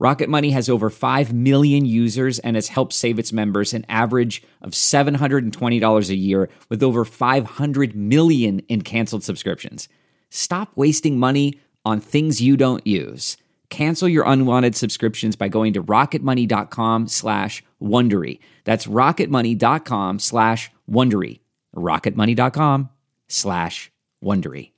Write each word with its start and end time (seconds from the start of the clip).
Rocket 0.00 0.28
Money 0.28 0.50
has 0.50 0.68
over 0.68 0.90
5 0.90 1.32
million 1.32 1.84
users 1.84 2.38
and 2.38 2.56
has 2.56 2.68
helped 2.68 2.92
save 2.92 3.18
its 3.18 3.32
members 3.32 3.74
an 3.74 3.84
average 3.88 4.42
of 4.62 4.70
$720 4.70 6.08
a 6.08 6.14
year 6.14 6.48
with 6.68 6.82
over 6.84 7.04
500 7.04 7.96
million 7.96 8.60
in 8.60 8.82
canceled 8.82 9.24
subscriptions. 9.24 9.88
Stop 10.30 10.70
wasting 10.76 11.18
money 11.18 11.60
on 11.84 12.00
things 12.00 12.40
you 12.40 12.56
don't 12.56 12.86
use. 12.86 13.36
Cancel 13.70 14.08
your 14.08 14.24
unwanted 14.24 14.76
subscriptions 14.76 15.36
by 15.36 15.48
going 15.48 15.72
to 15.72 15.82
rocketmoney.com 15.82 17.08
slash 17.08 17.64
Wondery. 17.82 18.38
That's 18.64 18.86
rocketmoney.com 18.86 20.20
slash 20.20 20.70
Wondery. 20.88 21.40
rocketmoney.com 21.74 22.88
slash 23.28 23.90
Wondery. 24.24 24.72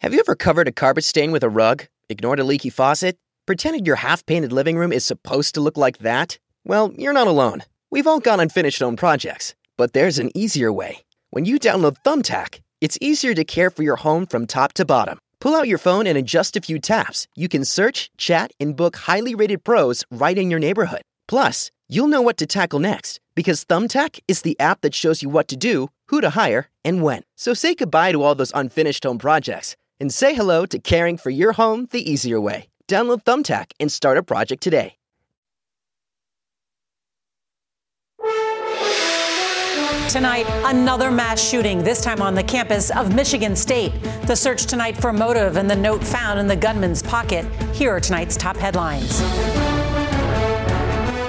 Have 0.00 0.14
you 0.14 0.20
ever 0.20 0.34
covered 0.34 0.68
a 0.68 0.72
carpet 0.72 1.04
stain 1.04 1.32
with 1.32 1.42
a 1.42 1.48
rug? 1.48 1.86
Ignored 2.08 2.40
a 2.40 2.44
leaky 2.44 2.70
faucet? 2.70 3.18
Pretended 3.46 3.86
your 3.86 3.96
half 3.96 4.24
painted 4.26 4.52
living 4.52 4.76
room 4.76 4.92
is 4.92 5.04
supposed 5.04 5.54
to 5.54 5.60
look 5.60 5.76
like 5.76 5.98
that? 5.98 6.38
Well, 6.64 6.92
you're 6.96 7.12
not 7.12 7.26
alone. 7.26 7.64
We've 7.90 8.06
all 8.06 8.20
got 8.20 8.40
unfinished 8.40 8.80
home 8.80 8.96
projects, 8.96 9.54
but 9.76 9.92
there's 9.92 10.18
an 10.18 10.30
easier 10.36 10.72
way. 10.72 11.04
When 11.30 11.44
you 11.44 11.58
download 11.58 11.96
Thumbtack, 12.04 12.60
it's 12.80 12.98
easier 13.00 13.34
to 13.34 13.44
care 13.44 13.70
for 13.70 13.82
your 13.82 13.96
home 13.96 14.26
from 14.26 14.46
top 14.46 14.72
to 14.74 14.84
bottom. 14.84 15.18
Pull 15.40 15.54
out 15.54 15.68
your 15.68 15.78
phone 15.78 16.06
and 16.06 16.18
in 16.18 16.26
just 16.26 16.56
a 16.56 16.60
few 16.60 16.78
taps, 16.78 17.26
you 17.34 17.48
can 17.48 17.64
search, 17.64 18.10
chat, 18.18 18.52
and 18.60 18.76
book 18.76 18.96
highly 18.96 19.34
rated 19.34 19.64
pros 19.64 20.04
right 20.10 20.36
in 20.36 20.50
your 20.50 20.60
neighborhood. 20.60 21.02
Plus, 21.26 21.70
you'll 21.88 22.08
know 22.08 22.22
what 22.22 22.36
to 22.36 22.46
tackle 22.46 22.78
next 22.78 23.20
because 23.34 23.64
Thumbtack 23.64 24.20
is 24.28 24.42
the 24.42 24.58
app 24.60 24.82
that 24.82 24.94
shows 24.94 25.22
you 25.22 25.30
what 25.30 25.48
to 25.48 25.56
do, 25.56 25.88
who 26.08 26.20
to 26.20 26.30
hire, 26.30 26.68
and 26.84 27.02
when. 27.02 27.22
So 27.36 27.54
say 27.54 27.74
goodbye 27.74 28.12
to 28.12 28.22
all 28.22 28.34
those 28.34 28.52
unfinished 28.54 29.04
home 29.04 29.18
projects 29.18 29.76
and 29.98 30.12
say 30.12 30.34
hello 30.34 30.66
to 30.66 30.78
caring 30.78 31.16
for 31.16 31.30
your 31.30 31.52
home 31.52 31.88
the 31.90 32.10
easier 32.10 32.40
way. 32.40 32.69
Download 32.90 33.22
Thumbtack 33.22 33.66
and 33.78 33.90
start 33.90 34.18
a 34.18 34.22
project 34.22 34.64
today. 34.64 34.96
Tonight, 40.08 40.44
another 40.66 41.12
mass 41.12 41.40
shooting, 41.40 41.84
this 41.84 42.02
time 42.02 42.20
on 42.20 42.34
the 42.34 42.42
campus 42.42 42.90
of 42.90 43.14
Michigan 43.14 43.54
State. 43.54 43.92
The 44.26 44.34
search 44.34 44.66
tonight 44.66 44.96
for 44.96 45.12
motive 45.12 45.56
and 45.56 45.70
the 45.70 45.76
note 45.76 46.02
found 46.02 46.40
in 46.40 46.48
the 46.48 46.56
gunman's 46.56 47.00
pocket. 47.00 47.44
Here 47.72 47.92
are 47.92 48.00
tonight's 48.00 48.36
top 48.36 48.56
headlines. 48.56 49.20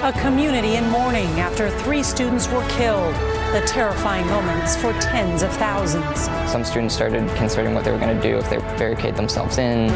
A 0.02 0.12
community 0.20 0.74
in 0.74 0.90
mourning 0.90 1.28
after 1.38 1.70
three 1.82 2.02
students 2.02 2.48
were 2.48 2.66
killed. 2.70 3.14
The 3.54 3.62
terrifying 3.68 4.26
moments 4.26 4.74
for 4.74 4.92
tens 4.94 5.44
of 5.44 5.52
thousands. 5.58 6.22
Some 6.50 6.64
students 6.64 6.92
started 6.92 7.28
considering 7.36 7.72
what 7.72 7.84
they 7.84 7.92
were 7.92 8.00
going 8.00 8.16
to 8.16 8.20
do 8.20 8.36
if 8.36 8.50
they 8.50 8.58
barricade 8.58 9.14
themselves 9.14 9.58
in. 9.58 9.90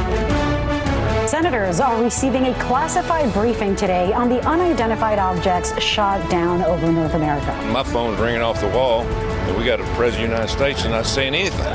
Senators 1.27 1.80
are 1.80 2.00
receiving 2.00 2.46
a 2.46 2.55
classified 2.55 3.32
briefing 3.32 3.74
today 3.74 4.12
on 4.12 4.28
the 4.28 4.41
unidentified 4.46 5.19
objects 5.19 5.77
shot 5.83 6.30
down 6.30 6.62
over 6.62 6.92
North 6.92 7.14
America. 7.14 7.52
My 7.72 7.83
phone's 7.83 8.20
ringing 8.20 8.42
off 8.42 8.60
the 8.60 8.68
wall, 8.68 9.02
and 9.02 9.58
we 9.58 9.64
got 9.64 9.80
a 9.80 9.84
president 9.96 10.33
of 10.33 10.38
the 10.38 10.44
United 10.44 10.52
States 10.52 10.83
and 10.84 10.92
not 10.92 11.05
saying 11.05 11.34
anything. 11.34 11.66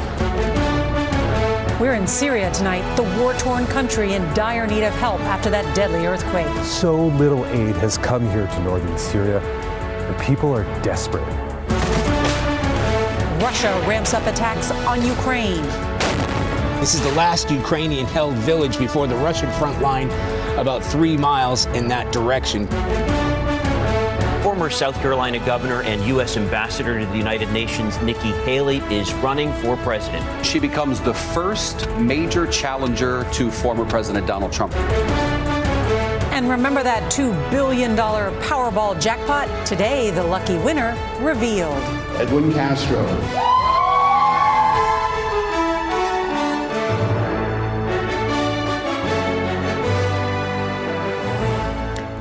We're 1.82 1.96
in 1.96 2.08
Syria 2.08 2.50
tonight, 2.54 2.96
the 2.96 3.04
war 3.20 3.34
torn 3.34 3.68
country 3.68 4.14
in 4.14 4.24
dire 4.34 4.66
need 4.68 4.86
of 4.86 4.94
help 4.94 5.20
after 5.22 5.50
that 5.50 5.76
deadly 5.76 6.06
earthquake. 6.06 6.48
So 6.64 7.08
little 7.08 7.46
aid 7.48 7.76
has 7.78 7.98
come 7.98 8.26
here 8.30 8.48
to 8.48 8.64
northern 8.64 8.98
Syria, 8.98 9.42
and 9.42 10.18
people 10.22 10.56
are 10.56 10.64
desperate. 10.82 11.28
Russia 13.42 13.84
ramps 13.86 14.14
up 14.14 14.26
attacks 14.28 14.72
on 14.72 15.06
Ukraine. 15.06 15.91
This 16.82 16.96
is 16.96 17.02
the 17.04 17.12
last 17.12 17.52
Ukrainian 17.52 18.08
held 18.08 18.34
village 18.38 18.80
before 18.80 19.06
the 19.06 19.16
Russian 19.18 19.52
front 19.52 19.80
line, 19.84 20.10
about 20.58 20.84
three 20.84 21.16
miles 21.16 21.68
in 21.68 21.88
that 21.90 22.12
direction. 22.12 22.66
Former 24.42 24.72
South 24.72 24.96
Carolina 24.96 25.38
governor 25.46 25.84
and 25.84 26.04
U.S. 26.08 26.38
ambassador 26.38 27.00
to 27.00 27.06
the 27.06 27.16
United 27.16 27.52
Nations, 27.52 28.02
Nikki 28.02 28.32
Haley, 28.46 28.78
is 28.90 29.14
running 29.14 29.54
for 29.62 29.78
president. 29.78 30.26
She 30.44 30.58
becomes 30.58 31.00
the 31.00 31.14
first 31.14 31.88
major 32.00 32.48
challenger 32.48 33.28
to 33.34 33.52
former 33.52 33.86
President 33.86 34.26
Donald 34.26 34.52
Trump. 34.52 34.76
And 36.34 36.50
remember 36.50 36.82
that 36.82 37.14
$2 37.14 37.52
billion 37.52 37.96
Powerball 37.96 39.00
jackpot? 39.00 39.68
Today, 39.68 40.10
the 40.10 40.24
lucky 40.24 40.58
winner 40.58 40.98
revealed. 41.20 41.78
Edwin 42.18 42.52
Castro. 42.52 43.61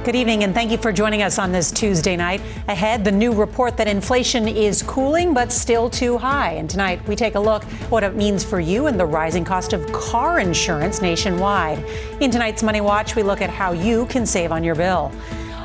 Good 0.03 0.17
evening, 0.17 0.45
and 0.45 0.55
thank 0.55 0.71
you 0.71 0.79
for 0.79 0.93
joining 0.93 1.21
us 1.21 1.39
on 1.39 1.53
this 1.53 1.71
Tuesday 1.71 2.17
night. 2.17 2.41
Ahead, 2.69 3.05
the 3.05 3.13
new 3.13 3.35
report 3.35 3.77
that 3.77 3.87
inflation 3.87 4.49
is 4.49 4.83
cooling 4.83 5.35
but 5.35 5.53
still 5.53 5.91
too 5.91 6.17
high. 6.17 6.53
And 6.53 6.71
tonight, 6.71 7.07
we 7.07 7.15
take 7.15 7.35
a 7.35 7.39
look 7.39 7.65
what 7.91 8.03
it 8.03 8.17
means 8.17 8.43
for 8.43 8.61
you 8.61 8.87
and 8.87 8.99
the 8.99 9.05
rising 9.05 9.45
cost 9.45 9.75
of 9.75 9.93
car 9.93 10.41
insurance 10.41 11.03
nationwide. 11.03 11.85
In 12.23 12.31
tonight's 12.31 12.63
Money 12.63 12.81
Watch, 12.81 13.15
we 13.15 13.23
look 13.23 13.43
at 13.43 13.51
how 13.51 13.73
you 13.73 14.07
can 14.07 14.25
save 14.25 14.53
on 14.53 14.65
your 14.65 14.75
bill. 14.75 15.13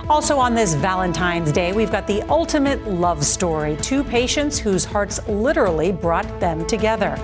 Also, 0.10 0.38
on 0.38 0.54
this 0.54 0.74
Valentine's 0.74 1.54
Day, 1.54 1.72
we've 1.72 1.90
got 1.92 2.06
the 2.06 2.22
ultimate 2.24 2.86
love 2.90 3.24
story 3.24 3.78
two 3.78 4.04
patients 4.04 4.60
whose 4.60 4.84
hearts 4.84 5.26
literally 5.30 5.94
brought 5.94 6.42
them 6.42 6.68
together. 6.68 7.18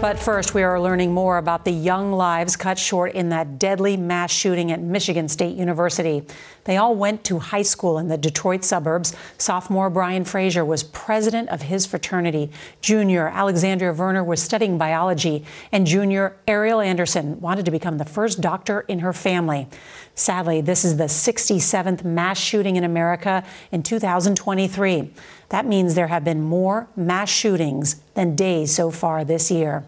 But 0.00 0.16
first, 0.16 0.54
we 0.54 0.62
are 0.62 0.80
learning 0.80 1.12
more 1.12 1.38
about 1.38 1.64
the 1.64 1.72
young 1.72 2.12
lives 2.12 2.54
cut 2.54 2.78
short 2.78 3.14
in 3.14 3.30
that 3.30 3.58
deadly 3.58 3.96
mass 3.96 4.30
shooting 4.30 4.70
at 4.70 4.80
Michigan 4.80 5.28
State 5.28 5.56
University. 5.56 6.22
They 6.64 6.76
all 6.76 6.94
went 6.94 7.24
to 7.24 7.40
high 7.40 7.62
school 7.62 7.98
in 7.98 8.06
the 8.06 8.16
Detroit 8.16 8.62
suburbs. 8.62 9.12
Sophomore 9.38 9.90
Brian 9.90 10.24
Fraser 10.24 10.64
was 10.64 10.84
president 10.84 11.48
of 11.48 11.62
his 11.62 11.84
fraternity. 11.84 12.52
Junior 12.80 13.26
Alexandria 13.26 13.92
Werner 13.92 14.22
was 14.22 14.40
studying 14.40 14.78
biology. 14.78 15.44
And 15.72 15.84
junior 15.84 16.36
Arielle 16.46 16.84
Anderson 16.84 17.40
wanted 17.40 17.64
to 17.64 17.72
become 17.72 17.98
the 17.98 18.04
first 18.04 18.40
doctor 18.40 18.82
in 18.82 19.00
her 19.00 19.12
family. 19.12 19.66
Sadly, 20.14 20.60
this 20.60 20.84
is 20.84 20.96
the 20.96 21.04
67th 21.04 22.04
mass 22.04 22.38
shooting 22.38 22.76
in 22.76 22.84
America 22.84 23.44
in 23.72 23.82
2023. 23.82 25.10
That 25.50 25.66
means 25.66 25.94
there 25.94 26.08
have 26.08 26.24
been 26.24 26.42
more 26.42 26.88
mass 26.94 27.30
shootings 27.30 27.96
than 28.14 28.36
days 28.36 28.74
so 28.74 28.90
far 28.90 29.24
this 29.24 29.50
year. 29.50 29.84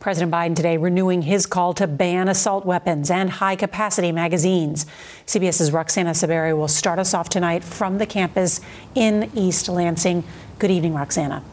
President 0.00 0.32
Biden 0.32 0.56
today 0.56 0.78
renewing 0.78 1.22
his 1.22 1.46
call 1.46 1.74
to 1.74 1.86
ban 1.86 2.28
assault 2.28 2.64
weapons 2.64 3.10
and 3.10 3.28
high 3.28 3.54
capacity 3.54 4.10
magazines. 4.10 4.86
CBS's 5.26 5.70
Roxana 5.70 6.10
Saberi 6.10 6.56
will 6.56 6.66
start 6.66 6.98
us 6.98 7.14
off 7.14 7.28
tonight 7.28 7.62
from 7.62 7.98
the 7.98 8.06
campus 8.06 8.60
in 8.94 9.30
East 9.34 9.68
Lansing. 9.68 10.24
Good 10.58 10.70
evening, 10.70 10.94
Roxana. 10.94 11.44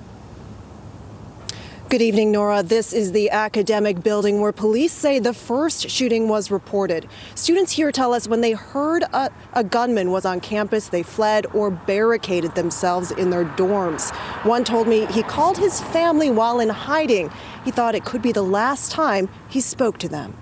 Good 1.89 2.03
evening, 2.03 2.31
Norah. 2.31 2.61
This 2.61 2.93
is 2.93 3.13
the 3.13 3.31
academic 3.31 4.03
building 4.03 4.41
where 4.41 4.51
police 4.51 4.93
say 4.93 5.17
the 5.17 5.33
first 5.33 5.89
shooting 5.89 6.27
was 6.27 6.51
reported. 6.51 7.07
Students 7.33 7.71
here 7.71 7.91
tell 7.91 8.13
us 8.13 8.27
when 8.27 8.41
they 8.41 8.51
heard 8.51 9.01
a, 9.11 9.31
a, 9.53 9.63
gunman 9.63 10.11
was 10.11 10.23
on 10.23 10.39
campus, 10.39 10.89
they 10.89 11.01
fled 11.01 11.47
or 11.51 11.71
barricaded 11.71 12.53
themselves 12.53 13.09
in 13.09 13.31
their 13.31 13.43
dorms. 13.43 14.15
One 14.45 14.63
told 14.63 14.87
me 14.87 15.07
he 15.07 15.23
called 15.23 15.57
his 15.57 15.81
family 15.81 16.29
while 16.29 16.59
in 16.59 16.69
hiding. 16.69 17.31
He 17.65 17.71
thought 17.71 17.95
it 17.95 18.05
could 18.05 18.21
be 18.21 18.33
the 18.33 18.43
last 18.43 18.91
time 18.91 19.27
he 19.49 19.59
spoke 19.59 19.97
to 19.97 20.07
them. 20.07 20.37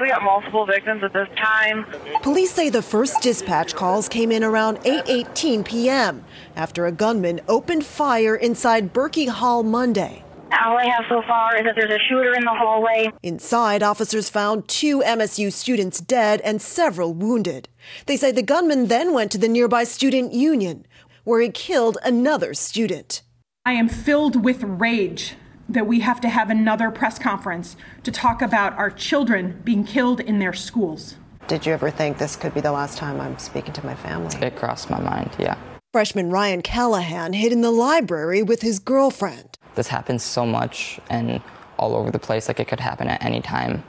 We 0.00 0.08
got 0.08 0.22
multiple 0.22 0.64
victims 0.64 1.04
at 1.04 1.12
this 1.12 1.28
time. 1.36 1.84
Police 2.22 2.52
say 2.52 2.70
the 2.70 2.80
first 2.80 3.20
dispatch 3.20 3.74
calls 3.74 4.08
came 4.08 4.32
in 4.32 4.42
around 4.42 4.78
8:18 4.78 5.64
p.m. 5.64 6.24
after 6.56 6.86
a 6.86 6.92
gunman 6.92 7.40
opened 7.46 7.84
fire 7.84 8.34
inside 8.34 8.94
Berkey 8.94 9.28
Hall 9.28 9.62
Monday. 9.62 10.24
All 10.52 10.78
I 10.78 10.86
have 10.86 11.04
so 11.08 11.22
far 11.28 11.56
is 11.56 11.64
that 11.64 11.74
there's 11.76 11.92
a 11.92 11.98
shooter 12.08 12.32
in 12.32 12.44
the 12.44 12.54
hallway. 12.54 13.10
Inside, 13.22 13.82
officers 13.82 14.30
found 14.30 14.68
two 14.68 15.00
MSU 15.00 15.52
students 15.52 16.00
dead 16.00 16.40
and 16.40 16.62
several 16.62 17.12
wounded. 17.12 17.68
They 18.06 18.16
say 18.16 18.32
the 18.32 18.42
gunman 18.42 18.86
then 18.86 19.12
went 19.12 19.30
to 19.32 19.38
the 19.38 19.48
nearby 19.48 19.84
student 19.84 20.32
union, 20.32 20.86
where 21.24 21.40
he 21.40 21.50
killed 21.50 21.98
another 22.02 22.54
student. 22.54 23.22
I 23.66 23.74
am 23.74 23.88
filled 23.88 24.44
with 24.44 24.62
rage 24.62 25.34
that 25.72 25.86
we 25.86 26.00
have 26.00 26.20
to 26.20 26.28
have 26.28 26.50
another 26.50 26.90
press 26.90 27.18
conference 27.18 27.76
to 28.02 28.10
talk 28.10 28.42
about 28.42 28.72
our 28.74 28.90
children 28.90 29.60
being 29.64 29.84
killed 29.84 30.20
in 30.20 30.38
their 30.38 30.52
schools. 30.52 31.16
Did 31.46 31.66
you 31.66 31.72
ever 31.72 31.90
think 31.90 32.18
this 32.18 32.36
could 32.36 32.54
be 32.54 32.60
the 32.60 32.72
last 32.72 32.98
time 32.98 33.20
I'm 33.20 33.38
speaking 33.38 33.72
to 33.74 33.84
my 33.84 33.94
family? 33.94 34.36
It 34.44 34.56
crossed 34.56 34.90
my 34.90 35.00
mind, 35.00 35.30
yeah. 35.38 35.56
Freshman 35.92 36.30
Ryan 36.30 36.62
Callahan 36.62 37.32
hid 37.32 37.52
in 37.52 37.62
the 37.62 37.70
library 37.70 38.42
with 38.42 38.62
his 38.62 38.78
girlfriend. 38.78 39.58
This 39.74 39.88
happens 39.88 40.22
so 40.22 40.46
much 40.46 41.00
and 41.08 41.42
all 41.78 41.96
over 41.96 42.10
the 42.10 42.18
place, 42.18 42.46
like 42.46 42.60
it 42.60 42.68
could 42.68 42.78
happen 42.78 43.08
at 43.08 43.24
any 43.24 43.40
time, 43.40 43.82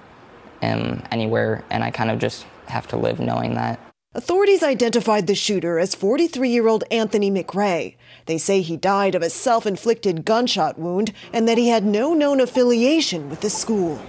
um, 0.62 1.04
anywhere, 1.12 1.64
and 1.70 1.84
I 1.84 1.92
kind 1.92 2.10
of 2.10 2.20
just 2.20 2.46
have 2.68 2.88
to 2.88 2.98
live 2.98 3.20
knowing 3.20 3.56
that. 3.56 3.80
Authorities 4.14 4.62
identified 4.62 5.28
the 5.28 5.36
shooter 5.36 5.80
as 5.80 5.96
43 5.96 6.50
year 6.50 6.68
old 6.68 6.84
Anthony 6.92 7.32
McRae. 7.32 7.96
They 8.26 8.38
say 8.38 8.60
he 8.60 8.76
died 8.76 9.16
of 9.16 9.22
a 9.22 9.30
self 9.30 9.66
inflicted 9.66 10.26
gunshot 10.26 10.78
wound 10.78 11.14
and 11.32 11.48
that 11.48 11.58
he 11.58 11.70
had 11.70 11.86
no 11.86 12.14
known 12.14 12.42
affiliation 12.42 13.30
with 13.30 13.40
the 13.40 13.50
school. 13.50 14.02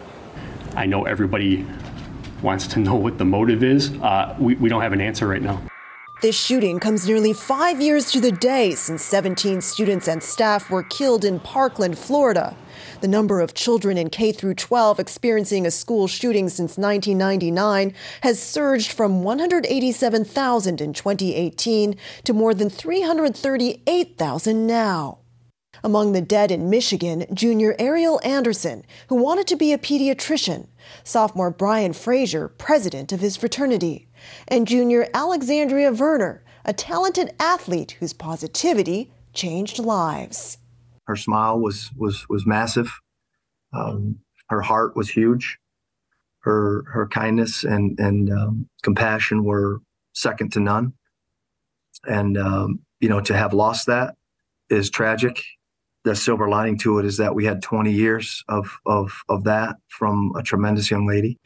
I 0.75 0.87
know 0.87 1.05
everybody 1.05 1.65
wants 2.43 2.67
to 2.69 2.81
know 2.81 2.97
what 2.97 3.19
the 3.19 3.25
motive 3.25 3.63
is. 3.63 3.93
Uh, 3.99 4.35
we, 4.41 4.57
we 4.57 4.69
don't 4.69 4.83
have 4.83 4.93
an 4.93 5.01
answer 5.01 5.29
right 5.29 5.41
now. 5.41 5.63
This 6.23 6.37
shooting 6.37 6.79
comes 6.79 7.05
nearly 7.09 7.33
five 7.33 7.81
years 7.81 8.13
to 8.13 8.21
the 8.21 8.31
day 8.31 8.77
since 8.77 9.03
17 9.03 9.61
students 9.61 10.07
and 10.07 10.23
staff 10.23 10.71
were 10.71 10.85
killed 10.85 11.25
in 11.25 11.41
Parkland, 11.41 11.99
Florida. 11.99 12.57
The 13.01 13.09
number 13.09 13.41
of 13.41 13.55
children 13.55 13.99
in 13.99 14.09
K 14.09 14.31
through 14.31 14.55
12 14.55 15.01
experiencing 15.01 15.67
a 15.67 15.73
school 15.73 16.07
shooting 16.07 16.49
since 16.49 16.79
1999 16.79 17.93
has 18.21 18.41
surged 18.41 18.93
from 18.93 19.25
187,000 19.25 20.81
in 20.81 20.93
2018 20.93 21.97
to 22.23 22.33
more 22.33 22.55
than 22.55 22.71
338,000 22.71 24.65
now. 24.65 25.19
Among 25.83 26.13
the 26.13 26.21
dead 26.21 26.53
in 26.53 26.71
Michigan, 26.71 27.27
junior 27.35 27.75
Arielle 27.81 28.25
Anderson, 28.25 28.85
who 29.09 29.17
wanted 29.17 29.49
to 29.49 29.57
be 29.57 29.73
a 29.73 29.79
pediatrician, 29.79 30.69
sophomore 31.03 31.51
Brian 31.51 31.93
Fraser, 31.93 32.47
president 32.47 33.11
of 33.11 33.19
his 33.19 33.37
fraternity, 33.37 34.07
and 34.49 34.67
junior 34.67 35.09
Alexandria 35.15 35.93
Werner, 35.93 36.43
a 36.65 36.73
talented 36.73 37.35
athlete 37.41 37.97
whose 38.01 38.13
positivity 38.13 39.13
changed 39.33 39.79
lives. 39.79 40.59
Her 41.07 41.17
smile 41.17 41.59
was 41.59 41.91
was 41.97 42.29
was 42.29 42.47
massive. 42.47 42.93
Um, 43.73 44.19
her 44.49 44.63
heart 44.63 44.97
was 44.97 45.11
huge. 45.11 45.59
Her 46.41 46.85
her 46.93 47.09
kindness 47.09 47.65
and 47.65 47.99
and 47.99 48.31
um, 48.31 48.69
compassion 48.83 49.45
were 49.45 49.81
second 50.13 50.53
to 50.53 50.61
none. 50.61 50.93
And 52.05 52.37
um, 52.37 52.81
you 53.01 53.09
know, 53.09 53.21
to 53.21 53.37
have 53.37 53.53
lost 53.53 53.87
that 53.87 54.15
is 54.71 54.91
tragic. 54.91 55.43
The 56.05 56.17
silver 56.17 56.49
lining 56.49 56.79
to 56.79 56.99
it 56.99 57.05
is 57.05 57.19
that 57.19 57.35
we 57.35 57.45
had 57.45 57.63
20 57.63 57.93
years 57.93 58.43
of 58.49 58.77
of 58.87 59.23
of 59.29 59.45
that 59.45 59.77
from 59.89 60.33
a 60.37 60.43
tremendous 60.43 60.91
young 60.91 61.07
lady. 61.07 61.39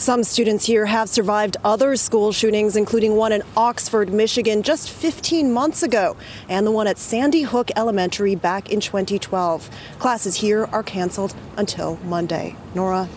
Some 0.00 0.22
students 0.22 0.64
here 0.64 0.86
have 0.86 1.08
survived 1.08 1.56
other 1.64 1.96
school 1.96 2.30
shootings, 2.30 2.76
including 2.76 3.16
one 3.16 3.32
in 3.32 3.42
Oxford, 3.56 4.12
Michigan, 4.12 4.62
just 4.62 4.88
15 4.88 5.52
months 5.52 5.82
ago, 5.82 6.16
and 6.48 6.64
the 6.64 6.70
one 6.70 6.86
at 6.86 6.98
Sandy 6.98 7.42
Hook 7.42 7.72
Elementary 7.74 8.36
back 8.36 8.70
in 8.70 8.78
2012. 8.78 9.68
Classes 9.98 10.36
here 10.36 10.66
are 10.66 10.84
canceled 10.84 11.34
until 11.56 11.96
Monday. 12.04 12.54
Norah? 12.76 13.08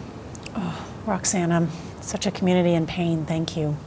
Oh, 0.55 0.87
Roxana, 1.05 1.67
such 2.01 2.25
a 2.25 2.31
community 2.31 2.73
in 2.73 2.87
pain. 2.87 3.27
Thank 3.27 3.55
you. 3.55 3.77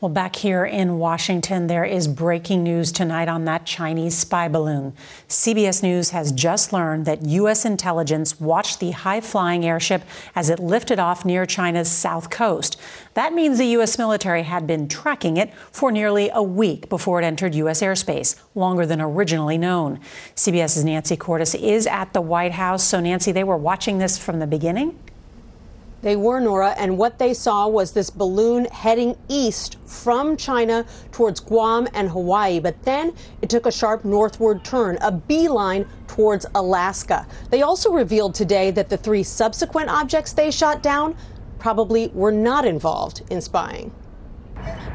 Well, 0.00 0.08
back 0.08 0.36
here 0.36 0.64
in 0.64 1.00
Washington, 1.00 1.66
there 1.66 1.84
is 1.84 2.06
breaking 2.06 2.62
news 2.62 2.92
tonight 2.92 3.26
on 3.26 3.46
that 3.46 3.66
Chinese 3.66 4.16
spy 4.16 4.46
balloon. 4.46 4.92
CBS 5.28 5.82
News 5.82 6.10
has 6.10 6.30
just 6.30 6.72
learned 6.72 7.04
that 7.06 7.24
U.S. 7.24 7.64
intelligence 7.64 8.38
watched 8.38 8.78
the 8.78 8.92
high 8.92 9.20
flying 9.20 9.64
airship 9.64 10.02
as 10.36 10.50
it 10.50 10.60
lifted 10.60 11.00
off 11.00 11.24
near 11.24 11.44
China's 11.46 11.90
south 11.90 12.30
coast. 12.30 12.80
That 13.14 13.32
means 13.32 13.58
the 13.58 13.66
U.S. 13.66 13.98
military 13.98 14.44
had 14.44 14.68
been 14.68 14.86
tracking 14.86 15.36
it 15.36 15.52
for 15.72 15.90
nearly 15.90 16.30
a 16.32 16.44
week 16.44 16.88
before 16.88 17.20
it 17.20 17.24
entered 17.24 17.56
U.S. 17.56 17.82
airspace, 17.82 18.40
longer 18.54 18.86
than 18.86 19.00
originally 19.00 19.58
known. 19.58 19.98
CBS's 20.36 20.84
Nancy 20.84 21.16
Cordes 21.16 21.56
is 21.56 21.88
at 21.88 22.12
the 22.12 22.20
White 22.20 22.52
House. 22.52 22.84
So, 22.84 23.00
Nancy, 23.00 23.32
they 23.32 23.42
were 23.42 23.56
watching 23.56 23.98
this 23.98 24.16
from 24.16 24.38
the 24.38 24.46
beginning? 24.46 24.96
They 26.00 26.14
were, 26.14 26.38
Norah, 26.38 26.74
and 26.78 26.96
what 26.96 27.18
they 27.18 27.34
saw 27.34 27.66
was 27.66 27.92
this 27.92 28.08
balloon 28.08 28.66
heading 28.66 29.16
east 29.28 29.78
from 29.84 30.36
China 30.36 30.84
towards 31.10 31.40
Guam 31.40 31.88
and 31.92 32.08
Hawaii. 32.08 32.60
But 32.60 32.80
then 32.84 33.12
it 33.42 33.50
took 33.50 33.66
a 33.66 33.72
sharp 33.72 34.04
northward 34.04 34.64
turn, 34.64 34.98
a 35.00 35.10
beeline 35.10 35.86
towards 36.06 36.46
Alaska. 36.54 37.26
They 37.50 37.62
also 37.62 37.90
revealed 37.90 38.34
today 38.34 38.70
that 38.70 38.88
the 38.88 38.96
three 38.96 39.24
subsequent 39.24 39.90
objects 39.90 40.32
they 40.32 40.52
shot 40.52 40.82
down 40.82 41.16
probably 41.58 42.08
were 42.14 42.32
not 42.32 42.64
involved 42.64 43.22
in 43.30 43.40
spying. 43.40 43.92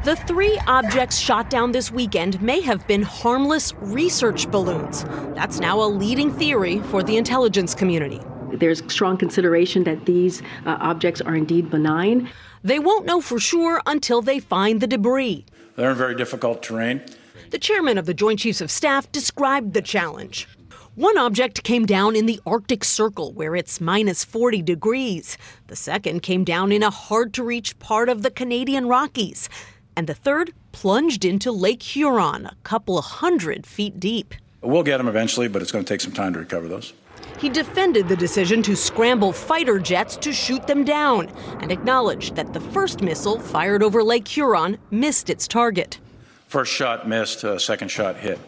The 0.04 0.16
three 0.16 0.58
objects 0.66 1.18
shot 1.18 1.50
down 1.50 1.72
this 1.72 1.90
weekend 1.90 2.40
may 2.40 2.60
have 2.62 2.86
been 2.86 3.02
harmless 3.02 3.74
research 3.76 4.50
balloons. 4.50 5.04
That's 5.34 5.60
now 5.60 5.82
a 5.82 5.88
leading 5.88 6.32
theory 6.32 6.80
for 6.80 7.02
the 7.02 7.16
intelligence 7.16 7.74
community 7.74 8.20
there's 8.52 8.82
strong 8.92 9.16
consideration 9.16 9.84
that 9.84 10.06
these 10.06 10.42
uh, 10.66 10.76
objects 10.80 11.20
are 11.20 11.34
indeed 11.36 11.70
benign. 11.70 12.30
They 12.62 12.78
won't 12.78 13.06
know 13.06 13.20
for 13.20 13.38
sure 13.38 13.80
until 13.86 14.22
they 14.22 14.40
find 14.40 14.80
the 14.80 14.86
debris. 14.86 15.46
They're 15.76 15.90
in 15.90 15.96
very 15.96 16.14
difficult 16.14 16.62
terrain. 16.62 17.02
The 17.50 17.58
chairman 17.58 17.98
of 17.98 18.06
the 18.06 18.14
Joint 18.14 18.40
Chiefs 18.40 18.60
of 18.60 18.70
Staff 18.70 19.10
described 19.12 19.74
the 19.74 19.82
challenge. 19.82 20.48
One 20.94 21.18
object 21.18 21.64
came 21.64 21.86
down 21.86 22.14
in 22.14 22.26
the 22.26 22.40
Arctic 22.46 22.84
Circle, 22.84 23.32
where 23.32 23.56
it's 23.56 23.80
minus 23.80 24.24
40 24.24 24.62
degrees. 24.62 25.36
The 25.66 25.74
second 25.74 26.22
came 26.22 26.44
down 26.44 26.70
in 26.70 26.84
a 26.84 26.90
hard 26.90 27.34
to 27.34 27.42
reach 27.42 27.76
part 27.80 28.08
of 28.08 28.22
the 28.22 28.30
Canadian 28.30 28.86
Rockies. 28.86 29.48
And 29.96 30.06
the 30.06 30.14
third 30.14 30.52
plunged 30.70 31.24
into 31.24 31.50
Lake 31.50 31.82
Huron, 31.82 32.46
a 32.46 32.56
couple 32.62 32.96
of 32.96 33.04
hundred 33.04 33.66
feet 33.66 33.98
deep. 33.98 34.34
We'll 34.62 34.84
get 34.84 34.98
them 34.98 35.08
eventually, 35.08 35.48
but 35.48 35.62
it's 35.62 35.72
going 35.72 35.84
to 35.84 35.88
take 35.92 36.00
some 36.00 36.12
time 36.12 36.32
to 36.34 36.38
recover 36.38 36.68
those. 36.68 36.92
He 37.38 37.48
defended 37.48 38.08
the 38.08 38.16
decision 38.16 38.62
to 38.62 38.76
scramble 38.76 39.32
fighter 39.32 39.78
jets 39.78 40.16
to 40.18 40.32
shoot 40.32 40.66
them 40.66 40.84
down 40.84 41.28
and 41.60 41.70
acknowledged 41.72 42.36
that 42.36 42.52
the 42.52 42.60
first 42.60 43.02
missile 43.02 43.38
fired 43.38 43.82
over 43.82 44.02
Lake 44.02 44.28
Huron 44.28 44.78
missed 44.90 45.28
its 45.28 45.46
target. 45.48 45.98
First 46.46 46.72
shot 46.72 47.08
missed, 47.08 47.44
uh, 47.44 47.58
second 47.58 47.88
shot 47.88 48.16
hit. 48.16 48.38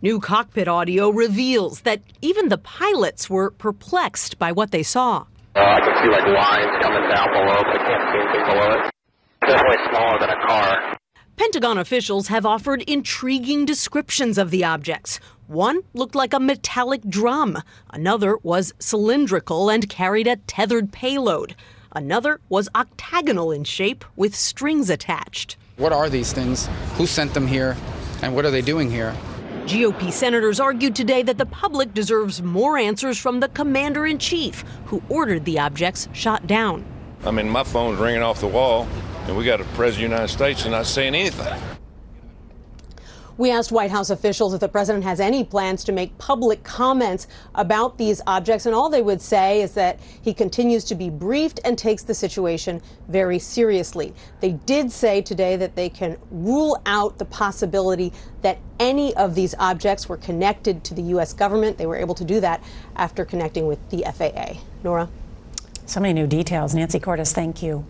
New 0.00 0.20
cockpit 0.20 0.68
audio 0.68 1.10
reveals 1.10 1.80
that 1.80 2.00
even 2.22 2.48
the 2.48 2.58
pilots 2.58 3.28
were 3.28 3.50
perplexed 3.50 4.38
by 4.38 4.52
what 4.52 4.70
they 4.70 4.84
saw. 4.84 5.24
Uh, 5.56 5.60
I 5.60 5.80
can 5.80 5.96
see 6.04 6.08
like 6.08 6.24
lines 6.24 6.82
coming 6.82 7.08
down 7.10 7.28
below, 7.32 7.62
but 7.64 7.74
I 7.74 7.84
can't 7.84 8.02
see 8.12 8.18
anything 8.20 8.46
below 8.46 8.70
it. 8.78 8.90
Definitely 9.40 9.84
smaller 9.90 10.18
than 10.20 10.30
a 10.30 10.46
car. 10.46 10.97
Pentagon 11.48 11.78
officials 11.78 12.28
have 12.28 12.44
offered 12.44 12.82
intriguing 12.82 13.64
descriptions 13.64 14.36
of 14.36 14.50
the 14.50 14.62
objects. 14.62 15.18
One 15.46 15.80
looked 15.94 16.14
like 16.14 16.34
a 16.34 16.38
metallic 16.38 17.00
drum, 17.08 17.62
another 17.88 18.36
was 18.42 18.74
cylindrical 18.78 19.70
and 19.70 19.88
carried 19.88 20.26
a 20.26 20.36
tethered 20.36 20.92
payload. 20.92 21.56
Another 21.92 22.38
was 22.50 22.68
octagonal 22.74 23.50
in 23.50 23.64
shape 23.64 24.04
with 24.14 24.36
strings 24.36 24.90
attached. 24.90 25.56
What 25.78 25.90
are 25.90 26.10
these 26.10 26.34
things? 26.34 26.68
Who 26.98 27.06
sent 27.06 27.32
them 27.32 27.46
here? 27.46 27.78
And 28.20 28.34
what 28.34 28.44
are 28.44 28.50
they 28.50 28.60
doing 28.60 28.90
here? 28.90 29.16
GOP 29.64 30.12
senators 30.12 30.60
argued 30.60 30.94
today 30.94 31.22
that 31.22 31.38
the 31.38 31.46
public 31.46 31.94
deserves 31.94 32.42
more 32.42 32.76
answers 32.76 33.16
from 33.16 33.40
the 33.40 33.48
commander 33.48 34.06
in 34.06 34.18
chief, 34.18 34.64
who 34.84 35.02
ordered 35.08 35.46
the 35.46 35.58
objects 35.58 36.10
shot 36.12 36.46
down. 36.46 36.84
I 37.24 37.30
mean, 37.30 37.48
my 37.48 37.64
phone's 37.64 37.98
ringing 37.98 38.22
off 38.22 38.40
the 38.40 38.48
wall, 38.48 38.86
and 39.28 39.36
we 39.36 39.44
got 39.44 39.60
a 39.60 39.64
president 39.64 39.86
of 39.86 40.10
the 40.10 40.16
United 40.16 40.32
States 40.32 40.62
and 40.62 40.72
not 40.72 40.86
saying 40.86 41.14
anything. 41.14 41.60
We 43.36 43.52
asked 43.52 43.70
White 43.70 43.92
House 43.92 44.10
officials 44.10 44.52
if 44.52 44.58
the 44.58 44.68
president 44.68 45.04
has 45.04 45.20
any 45.20 45.44
plans 45.44 45.84
to 45.84 45.92
make 45.92 46.16
public 46.18 46.64
comments 46.64 47.28
about 47.54 47.96
these 47.96 48.20
objects, 48.26 48.66
and 48.66 48.74
all 48.74 48.90
they 48.90 49.02
would 49.02 49.22
say 49.22 49.62
is 49.62 49.74
that 49.74 50.00
he 50.22 50.34
continues 50.34 50.82
to 50.84 50.96
be 50.96 51.08
briefed 51.08 51.60
and 51.64 51.78
takes 51.78 52.02
the 52.02 52.14
situation 52.14 52.82
very 53.06 53.38
seriously. 53.38 54.12
They 54.40 54.52
did 54.52 54.90
say 54.90 55.22
today 55.22 55.54
that 55.54 55.76
they 55.76 55.88
can 55.88 56.16
rule 56.32 56.82
out 56.84 57.18
the 57.18 57.26
possibility 57.26 58.12
that 58.42 58.58
any 58.80 59.14
of 59.14 59.36
these 59.36 59.54
objects 59.60 60.08
were 60.08 60.16
connected 60.16 60.82
to 60.84 60.94
the 60.94 61.02
U.S. 61.02 61.32
government. 61.32 61.78
They 61.78 61.86
were 61.86 61.96
able 61.96 62.16
to 62.16 62.24
do 62.24 62.40
that 62.40 62.60
after 62.96 63.24
connecting 63.24 63.68
with 63.68 63.78
the 63.90 64.04
FAA. 64.12 64.58
Norah? 64.82 65.08
So 65.86 66.00
many 66.00 66.12
new 66.12 66.26
details. 66.26 66.74
Nancy 66.74 66.98
Cordes, 66.98 67.32
thank 67.32 67.62
you. 67.62 67.86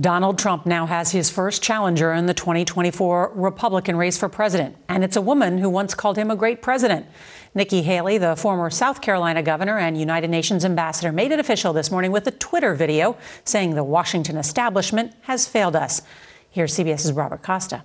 Donald 0.00 0.38
Trump 0.38 0.64
now 0.64 0.86
has 0.86 1.10
his 1.10 1.28
first 1.28 1.60
challenger 1.60 2.12
in 2.12 2.26
the 2.26 2.34
2024 2.34 3.32
Republican 3.34 3.96
race 3.96 4.16
for 4.16 4.28
president, 4.28 4.76
and 4.88 5.02
it's 5.02 5.16
a 5.16 5.20
woman 5.20 5.58
who 5.58 5.68
once 5.68 5.92
called 5.92 6.16
him 6.16 6.30
a 6.30 6.36
great 6.36 6.62
president. 6.62 7.04
Nikki 7.52 7.82
Haley, 7.82 8.16
the 8.16 8.36
former 8.36 8.70
South 8.70 9.00
Carolina 9.00 9.42
governor 9.42 9.76
and 9.76 9.98
United 9.98 10.30
Nations 10.30 10.64
ambassador, 10.64 11.10
made 11.10 11.32
it 11.32 11.40
official 11.40 11.72
this 11.72 11.90
morning 11.90 12.12
with 12.12 12.28
a 12.28 12.30
Twitter 12.30 12.74
video 12.74 13.16
saying 13.44 13.74
the 13.74 13.82
Washington 13.82 14.36
establishment 14.36 15.14
has 15.22 15.48
failed 15.48 15.74
us. 15.74 16.02
Here's 16.48 16.76
CBS's 16.76 17.12
Robert 17.12 17.42
Costa. 17.42 17.82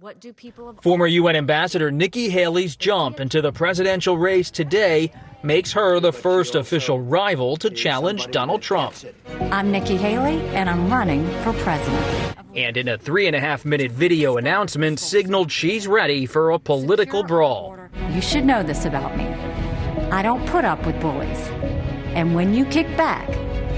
What 0.00 0.20
do 0.20 0.32
people 0.32 0.68
of 0.68 0.78
Former 0.80 1.08
UN 1.08 1.34
Ambassador 1.34 1.90
Nikki 1.90 2.28
Haley's 2.28 2.76
jump 2.76 3.18
into 3.18 3.42
the 3.42 3.50
presidential 3.50 4.16
race 4.16 4.48
today 4.48 5.10
makes 5.42 5.72
her 5.72 5.98
the 5.98 6.12
first 6.12 6.54
official 6.54 7.00
rival 7.00 7.56
to 7.56 7.68
challenge 7.68 8.28
Donald 8.28 8.62
Trump. 8.62 8.94
I'm 9.50 9.72
Nikki 9.72 9.96
Haley, 9.96 10.38
and 10.54 10.70
I'm 10.70 10.88
running 10.88 11.26
for 11.42 11.52
president. 11.64 12.36
And 12.54 12.76
in 12.76 12.86
a 12.86 12.96
three 12.96 13.26
and 13.26 13.34
a 13.34 13.40
half 13.40 13.64
minute 13.64 13.90
video 13.90 14.36
announcement, 14.36 15.00
signaled 15.00 15.50
she's 15.50 15.88
ready 15.88 16.26
for 16.26 16.52
a 16.52 16.60
political 16.60 17.24
brawl. 17.24 17.76
You 18.12 18.20
should 18.20 18.44
know 18.44 18.62
this 18.62 18.84
about 18.84 19.16
me. 19.16 19.24
I 20.12 20.22
don't 20.22 20.46
put 20.46 20.64
up 20.64 20.86
with 20.86 21.00
bullies. 21.00 21.40
And 22.14 22.36
when 22.36 22.54
you 22.54 22.66
kick 22.66 22.86
back, 22.96 23.28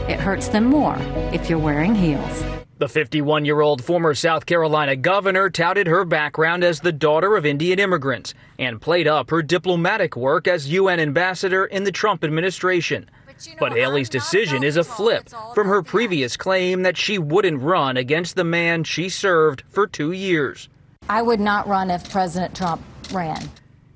it 0.07 0.21
hurts 0.21 0.49
them 0.49 0.67
more 0.67 0.99
if 1.33 1.49
you're 1.49 1.59
wearing 1.59 1.95
heels. 1.95 2.60
The 2.81 2.89
51 2.89 3.45
year 3.45 3.61
old 3.61 3.85
former 3.85 4.15
South 4.15 4.47
Carolina 4.47 4.97
governor 4.97 5.51
touted 5.51 5.87
her 5.87 6.07
background 6.07 6.65
as 6.65 6.81
the 6.81 6.91
daughter 6.91 7.37
of 7.37 7.45
Indian 7.45 7.79
immigrants 7.79 8.33
and 8.59 8.81
played 8.81 9.07
up 9.07 9.29
her 9.29 9.43
diplomatic 9.43 10.17
work 10.17 10.49
as 10.49 10.73
UN 10.73 10.99
ambassador 10.99 11.67
in 11.67 11.85
the 11.85 11.93
Trump 11.93 12.25
administration. 12.25 13.11
But 13.59 13.73
Haley's 13.73 14.09
decision 14.09 14.65
is 14.65 14.79
a 14.79 14.83
flip 14.83 15.29
from 15.55 15.69
her 15.69 15.83
previous 15.83 16.39
claim 16.39 16.81
that 16.85 16.97
she 16.97 17.19
wouldn't 17.19 17.61
run 17.61 17.99
against 17.99 18.35
the 18.35 18.45
man 18.45 18.85
she 18.85 19.11
served 19.11 19.63
for 19.69 19.87
two 19.87 20.13
years. 20.13 20.71
I 21.07 21.21
would 21.21 21.39
not 21.39 21.69
run 21.69 21.91
if 21.91 22.11
President 22.11 22.57
Trump 22.57 22.81
ran. 23.13 23.51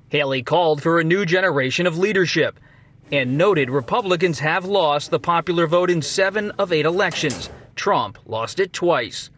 Haley 0.09 0.43
called 0.43 0.83
for 0.83 0.99
a 0.99 1.03
new 1.03 1.25
generation 1.25 1.87
of 1.87 1.97
leadership 1.97 2.59
and 3.11 3.35
noted 3.35 3.71
Republicans 3.71 4.37
have 4.37 4.65
lost 4.65 5.09
the 5.09 5.19
popular 5.19 5.65
vote 5.65 5.89
in 5.89 6.03
seven 6.03 6.51
of 6.59 6.71
eight 6.71 6.85
elections. 6.85 7.49
Trump 7.75 8.17
lost 8.25 8.59
it 8.59 8.73
twice. 8.73 9.29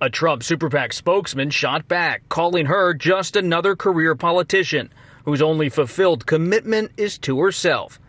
A 0.00 0.08
Trump 0.08 0.42
super 0.42 0.70
PAC 0.70 0.92
spokesman 0.92 1.50
shot 1.50 1.86
back, 1.86 2.28
calling 2.28 2.66
her 2.66 2.94
just 2.94 3.36
another 3.36 3.76
career 3.76 4.14
politician 4.14 4.90
whose 5.24 5.42
only 5.42 5.68
fulfilled 5.68 6.26
commitment 6.26 6.90
is 6.96 7.18
to 7.18 7.40
herself. 7.40 8.00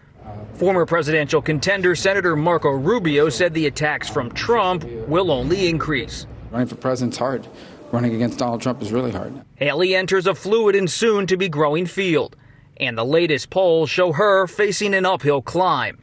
Former 0.53 0.85
presidential 0.85 1.41
contender 1.41 1.95
Senator 1.95 2.35
Marco 2.35 2.69
Rubio 2.69 3.29
said 3.29 3.53
the 3.53 3.65
attacks 3.67 4.09
from 4.09 4.31
Trump 4.31 4.83
will 5.07 5.31
only 5.31 5.67
increase. 5.67 6.27
Running 6.51 6.67
for 6.67 6.75
president's 6.75 7.17
hard. 7.17 7.47
Running 7.91 8.15
against 8.15 8.39
Donald 8.39 8.61
Trump 8.61 8.81
is 8.81 8.91
really 8.93 9.11
hard. 9.11 9.33
Haley 9.55 9.95
enters 9.95 10.27
a 10.27 10.35
fluid 10.35 10.75
and 10.75 10.89
soon 10.89 11.27
to 11.27 11.35
be 11.35 11.49
growing 11.49 11.85
field, 11.85 12.37
and 12.77 12.97
the 12.97 13.03
latest 13.03 13.49
polls 13.49 13.89
show 13.89 14.13
her 14.13 14.47
facing 14.47 14.93
an 14.93 15.05
uphill 15.05 15.41
climb. 15.41 16.00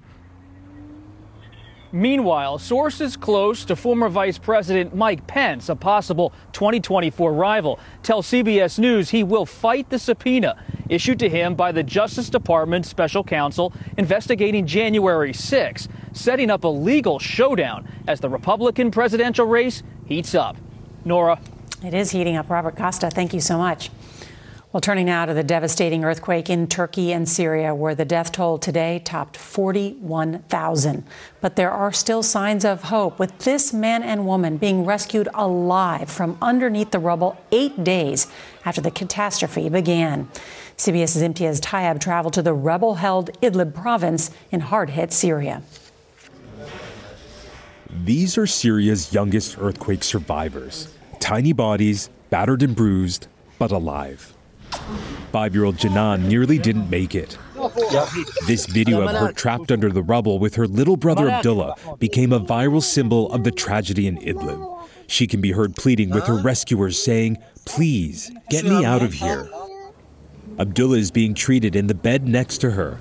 Meanwhile, 1.92 2.58
sources 2.58 3.16
close 3.16 3.64
to 3.64 3.74
former 3.74 4.10
Vice 4.10 4.36
President 4.36 4.94
Mike 4.94 5.26
Pence, 5.26 5.70
a 5.70 5.76
possible 5.76 6.34
2024 6.52 7.32
rival, 7.32 7.78
tell 8.02 8.22
CBS 8.22 8.78
News 8.78 9.08
he 9.08 9.24
will 9.24 9.46
fight 9.46 9.88
the 9.88 9.98
subpoena 9.98 10.62
issued 10.90 11.18
to 11.20 11.30
him 11.30 11.54
by 11.54 11.72
the 11.72 11.82
Justice 11.82 12.28
Department 12.28 12.84
special 12.84 13.24
counsel 13.24 13.72
investigating 13.96 14.66
January 14.66 15.32
6, 15.32 15.88
setting 16.12 16.50
up 16.50 16.64
a 16.64 16.68
legal 16.68 17.18
showdown 17.18 17.88
as 18.06 18.20
the 18.20 18.28
Republican 18.28 18.90
presidential 18.90 19.46
race 19.46 19.82
heats 20.04 20.34
up. 20.34 20.56
Norah. 21.06 21.40
It 21.82 21.94
is 21.94 22.10
heating 22.10 22.36
up. 22.36 22.50
Robert 22.50 22.76
Costa, 22.76 23.08
thank 23.08 23.32
you 23.32 23.40
so 23.40 23.56
much. 23.56 23.90
Well, 24.70 24.82
turning 24.82 25.06
now 25.06 25.24
to 25.24 25.32
the 25.32 25.42
devastating 25.42 26.04
earthquake 26.04 26.50
in 26.50 26.66
Turkey 26.66 27.10
and 27.14 27.26
Syria, 27.26 27.74
where 27.74 27.94
the 27.94 28.04
death 28.04 28.32
toll 28.32 28.58
today 28.58 29.00
topped 29.02 29.38
41,000. 29.38 31.04
But 31.40 31.56
there 31.56 31.70
are 31.70 31.90
still 31.90 32.22
signs 32.22 32.66
of 32.66 32.82
hope, 32.82 33.18
with 33.18 33.38
this 33.38 33.72
man 33.72 34.02
and 34.02 34.26
woman 34.26 34.58
being 34.58 34.84
rescued 34.84 35.26
alive 35.32 36.10
from 36.10 36.36
underneath 36.42 36.90
the 36.90 36.98
rubble 36.98 37.38
eight 37.50 37.82
days 37.82 38.26
after 38.66 38.82
the 38.82 38.90
catastrophe 38.90 39.70
began. 39.70 40.28
CBS's 40.76 41.22
Imtiaz 41.22 41.62
Tyab 41.62 41.98
traveled 41.98 42.34
to 42.34 42.42
the 42.42 42.52
rebel 42.52 42.96
held 42.96 43.30
Idlib 43.40 43.72
province 43.72 44.30
in 44.50 44.60
hard 44.60 44.90
hit 44.90 45.14
Syria. 45.14 45.62
These 48.04 48.36
are 48.36 48.46
Syria's 48.46 49.14
youngest 49.14 49.56
earthquake 49.58 50.04
survivors. 50.04 50.94
Tiny 51.20 51.54
bodies, 51.54 52.10
battered 52.28 52.62
and 52.62 52.76
bruised, 52.76 53.28
but 53.58 53.72
alive. 53.72 54.34
Five 55.32 55.54
year 55.54 55.64
old 55.64 55.76
Janan 55.76 56.26
nearly 56.26 56.58
didn't 56.58 56.88
make 56.88 57.14
it. 57.14 57.36
This 58.46 58.66
video 58.66 59.02
of 59.02 59.14
her 59.14 59.32
trapped 59.32 59.70
under 59.70 59.90
the 59.90 60.02
rubble 60.02 60.38
with 60.38 60.54
her 60.54 60.66
little 60.66 60.96
brother 60.96 61.28
Abdullah 61.28 61.74
became 61.98 62.32
a 62.32 62.40
viral 62.40 62.82
symbol 62.82 63.30
of 63.32 63.44
the 63.44 63.50
tragedy 63.50 64.06
in 64.06 64.16
Idlib. 64.18 64.86
She 65.06 65.26
can 65.26 65.40
be 65.40 65.52
heard 65.52 65.74
pleading 65.74 66.10
with 66.10 66.26
her 66.26 66.36
rescuers, 66.36 67.02
saying, 67.02 67.38
Please, 67.64 68.30
get 68.50 68.64
me 68.64 68.84
out 68.84 69.02
of 69.02 69.14
here. 69.14 69.48
Abdullah 70.58 70.98
is 70.98 71.10
being 71.10 71.34
treated 71.34 71.76
in 71.76 71.86
the 71.86 71.94
bed 71.94 72.28
next 72.28 72.58
to 72.58 72.70
her. 72.72 72.98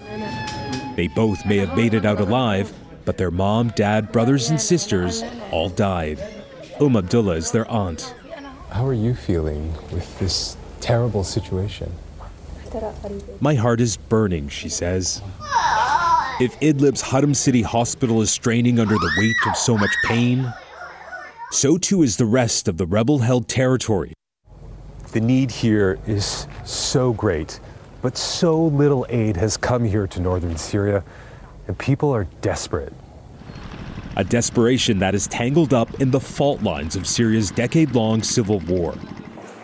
They 0.95 1.07
both 1.07 1.45
may 1.45 1.57
have 1.57 1.75
made 1.75 1.93
it 1.93 2.05
out 2.05 2.19
alive, 2.19 2.73
but 3.05 3.17
their 3.17 3.31
mom, 3.31 3.69
dad, 3.69 4.11
brothers, 4.11 4.49
and 4.49 4.59
sisters 4.59 5.23
all 5.51 5.69
died. 5.69 6.19
Um 6.79 6.95
Abdullah 6.95 7.35
is 7.35 7.51
their 7.51 7.69
aunt. 7.69 8.13
How 8.69 8.85
are 8.85 8.93
you 8.93 9.15
feeling 9.15 9.73
with 9.91 10.19
this 10.19 10.57
terrible 10.79 11.23
situation? 11.23 11.91
My 13.39 13.55
heart 13.55 13.79
is 13.79 13.97
burning, 13.97 14.49
she 14.49 14.69
says. 14.69 15.21
If 16.39 16.55
Idlib's 16.61 17.01
Haram 17.01 17.33
City 17.33 17.61
Hospital 17.61 18.21
is 18.21 18.29
straining 18.29 18.79
under 18.79 18.95
the 18.95 19.11
weight 19.17 19.35
of 19.47 19.57
so 19.57 19.77
much 19.77 19.91
pain, 20.05 20.53
so 21.51 21.77
too 21.77 22.03
is 22.03 22.17
the 22.17 22.25
rest 22.25 22.67
of 22.67 22.77
the 22.77 22.85
rebel 22.85 23.19
held 23.19 23.47
territory. 23.47 24.13
The 25.13 25.21
need 25.21 25.49
here 25.49 25.97
is 26.05 26.45
so 26.65 27.13
great, 27.13 27.59
but 28.01 28.17
so 28.17 28.65
little 28.65 29.05
aid 29.09 29.37
has 29.37 29.57
come 29.57 29.85
here 29.85 30.05
to 30.07 30.19
northern 30.19 30.57
Syria, 30.57 31.03
and 31.67 31.77
people 31.77 32.11
are 32.11 32.25
desperate. 32.41 32.93
A 34.17 34.23
desperation 34.23 34.99
that 34.99 35.15
is 35.15 35.27
tangled 35.27 35.73
up 35.73 36.01
in 36.01 36.11
the 36.11 36.19
fault 36.19 36.61
lines 36.61 36.95
of 36.95 37.07
Syria's 37.07 37.49
decade 37.51 37.95
long 37.95 38.21
civil 38.21 38.59
war. 38.61 38.95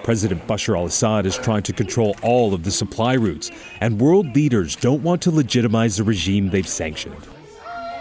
President 0.03 0.45
Bashar 0.47 0.77
al 0.77 0.85
Assad 0.85 1.25
is 1.25 1.37
trying 1.37 1.63
to 1.63 1.71
control 1.71 2.15
all 2.21 2.53
of 2.53 2.63
the 2.63 2.71
supply 2.71 3.13
routes, 3.13 3.49
and 3.79 4.01
world 4.01 4.35
leaders 4.35 4.75
don't 4.75 5.01
want 5.01 5.21
to 5.21 5.31
legitimize 5.31 5.95
the 5.95 6.03
regime 6.03 6.49
they've 6.49 6.67
sanctioned. 6.67 7.27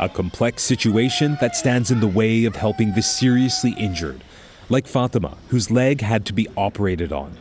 A 0.00 0.08
complex 0.08 0.64
situation 0.64 1.38
that 1.40 1.54
stands 1.54 1.92
in 1.92 2.00
the 2.00 2.08
way 2.08 2.44
of 2.44 2.56
helping 2.56 2.92
the 2.92 3.02
seriously 3.02 3.72
injured, 3.78 4.24
like 4.68 4.88
Fatima, 4.88 5.36
whose 5.48 5.70
leg 5.70 6.00
had 6.00 6.26
to 6.26 6.32
be 6.32 6.48
operated 6.56 7.12
on. 7.12 7.36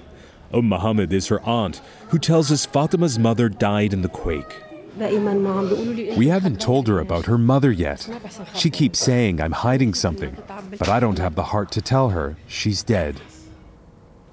Umm 0.53 0.70
Muhammad 0.70 1.12
is 1.12 1.27
her 1.30 1.41
aunt, 1.41 1.82
who 2.10 2.20
tells 2.20 2.51
us 2.51 2.65
Fatima's 2.65 3.18
mother 3.18 3.50
died 3.50 3.94
in 3.94 4.03
the 4.03 4.10
quake. 4.10 4.62
We 4.96 6.27
haven't 6.27 6.62
told 6.62 6.88
her 6.88 7.00
about 7.00 7.25
her 7.25 7.38
mother 7.38 7.72
yet. 7.72 8.08
She 8.53 8.70
keeps 8.70 9.00
saying 9.00 9.41
I'm 9.41 9.53
hiding 9.53 9.94
something, 9.94 10.38
but 10.77 10.89
I 10.89 11.00
don't 11.00 11.18
have 11.18 11.36
the 11.36 11.44
heart 11.44 11.72
to 11.72 11.82
tell 11.82 12.10
her 12.10 12.36
she's 12.46 12.84
dead. 12.84 13.20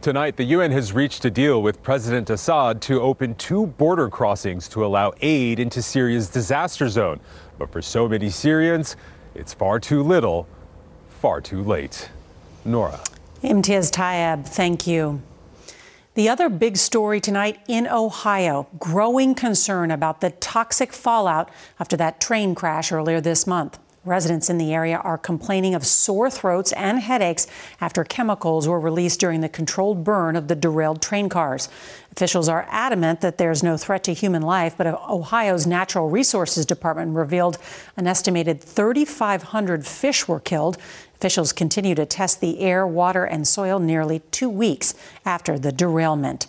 Tonight, 0.00 0.36
the 0.36 0.44
UN 0.44 0.70
has 0.70 0.92
reached 0.92 1.24
a 1.24 1.30
deal 1.30 1.60
with 1.60 1.82
President 1.82 2.30
Assad 2.30 2.80
to 2.82 3.00
open 3.00 3.34
two 3.34 3.66
border 3.66 4.08
crossings 4.08 4.68
to 4.68 4.86
allow 4.86 5.12
aid 5.22 5.58
into 5.58 5.82
Syria's 5.82 6.28
disaster 6.28 6.88
zone. 6.88 7.18
But 7.58 7.72
for 7.72 7.82
so 7.82 8.08
many 8.08 8.30
Syrians, 8.30 8.94
it's 9.34 9.52
far 9.52 9.80
too 9.80 10.04
little, 10.04 10.46
far 11.20 11.40
too 11.40 11.64
late. 11.64 12.10
Norah. 12.64 13.00
Imtiaz 13.42 13.90
Tyab, 13.90 14.46
thank 14.46 14.86
you. 14.86 15.20
The 16.14 16.28
other 16.28 16.48
big 16.48 16.76
story 16.76 17.20
tonight 17.20 17.58
in 17.66 17.88
Ohio 17.88 18.68
growing 18.78 19.34
concern 19.34 19.90
about 19.90 20.20
the 20.20 20.30
toxic 20.30 20.92
fallout 20.92 21.50
after 21.80 21.96
that 21.96 22.20
train 22.20 22.54
crash 22.54 22.92
earlier 22.92 23.20
this 23.20 23.48
month. 23.48 23.80
Residents 24.04 24.48
in 24.48 24.58
the 24.58 24.72
area 24.72 24.96
are 24.98 25.18
complaining 25.18 25.74
of 25.74 25.84
sore 25.84 26.30
throats 26.30 26.72
and 26.72 27.00
headaches 27.00 27.46
after 27.80 28.04
chemicals 28.04 28.68
were 28.68 28.78
released 28.78 29.20
during 29.20 29.40
the 29.40 29.48
controlled 29.48 30.04
burn 30.04 30.36
of 30.36 30.48
the 30.48 30.54
derailed 30.54 31.02
train 31.02 31.28
cars. 31.28 31.68
Officials 32.12 32.48
are 32.48 32.66
adamant 32.70 33.20
that 33.20 33.38
there's 33.38 33.62
no 33.62 33.76
threat 33.76 34.04
to 34.04 34.14
human 34.14 34.42
life, 34.42 34.74
but 34.76 34.86
Ohio's 34.86 35.66
Natural 35.66 36.08
Resources 36.08 36.64
Department 36.64 37.14
revealed 37.14 37.58
an 37.96 38.06
estimated 38.06 38.60
3,500 38.60 39.86
fish 39.86 40.26
were 40.26 40.40
killed. 40.40 40.78
Officials 41.16 41.52
continue 41.52 41.94
to 41.96 42.06
test 42.06 42.40
the 42.40 42.60
air, 42.60 42.86
water, 42.86 43.24
and 43.24 43.46
soil 43.46 43.78
nearly 43.78 44.20
two 44.30 44.48
weeks 44.48 44.94
after 45.24 45.58
the 45.58 45.72
derailment. 45.72 46.46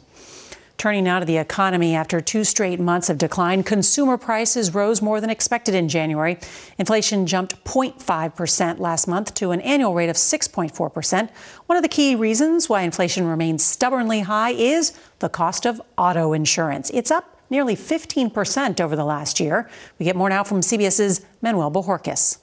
Turning 0.80 1.04
now 1.04 1.20
to 1.20 1.26
the 1.26 1.36
economy, 1.36 1.94
after 1.94 2.22
two 2.22 2.46
straight 2.46 2.80
months 2.80 3.10
of 3.10 3.18
decline, 3.18 3.64
consumer 3.64 4.18
prices 4.18 4.74
rose 4.74 5.02
more 5.02 5.20
than 5.20 5.30
expected 5.30 5.76
in 5.76 5.90
January. 5.90 6.38
Inflation 6.78 7.28
jumped 7.28 7.62
0.5% 7.66 8.80
last 8.80 9.06
month 9.06 9.34
to 9.34 9.52
an 9.52 9.60
annual 9.60 9.94
rate 9.94 10.08
of 10.08 10.16
6.4%. 10.16 11.30
One 11.66 11.76
of 11.76 11.82
the 11.82 11.90
key 11.90 12.16
reasons 12.16 12.70
why 12.70 12.84
inflation 12.84 13.26
remains 13.28 13.62
stubbornly 13.62 14.22
high 14.22 14.52
is 14.52 14.98
the 15.20 15.28
cost 15.28 15.66
of 15.66 15.82
auto 15.98 16.32
insurance. 16.32 16.90
It's 16.92 17.12
up 17.12 17.42
nearly 17.50 17.76
15% 17.76 18.80
over 18.80 18.96
the 18.96 19.04
last 19.04 19.42
year. 19.42 19.70
We 20.00 20.06
get 20.06 20.16
more 20.16 20.30
now 20.30 20.46
from 20.46 20.62
CBS's 20.62 21.26
Manuel 21.42 21.72
Bojorquez. 21.72 22.38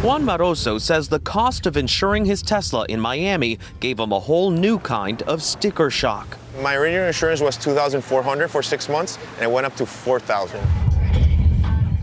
Juan 0.00 0.22
Maroso 0.22 0.80
says 0.80 1.08
the 1.08 1.18
cost 1.18 1.66
of 1.66 1.76
insuring 1.76 2.24
his 2.24 2.40
Tesla 2.40 2.86
in 2.88 3.00
Miami 3.00 3.58
gave 3.80 3.98
him 3.98 4.12
a 4.12 4.20
whole 4.20 4.48
new 4.52 4.78
kind 4.78 5.22
of 5.22 5.42
sticker 5.42 5.90
shock. 5.90 6.38
My 6.62 6.76
original 6.76 7.08
insurance 7.08 7.40
was 7.40 7.56
2400 7.56 8.46
for 8.46 8.62
six 8.62 8.88
months, 8.88 9.18
and 9.34 9.42
it 9.42 9.50
went 9.50 9.66
up 9.66 9.74
to 9.74 9.84
4000 9.84 10.60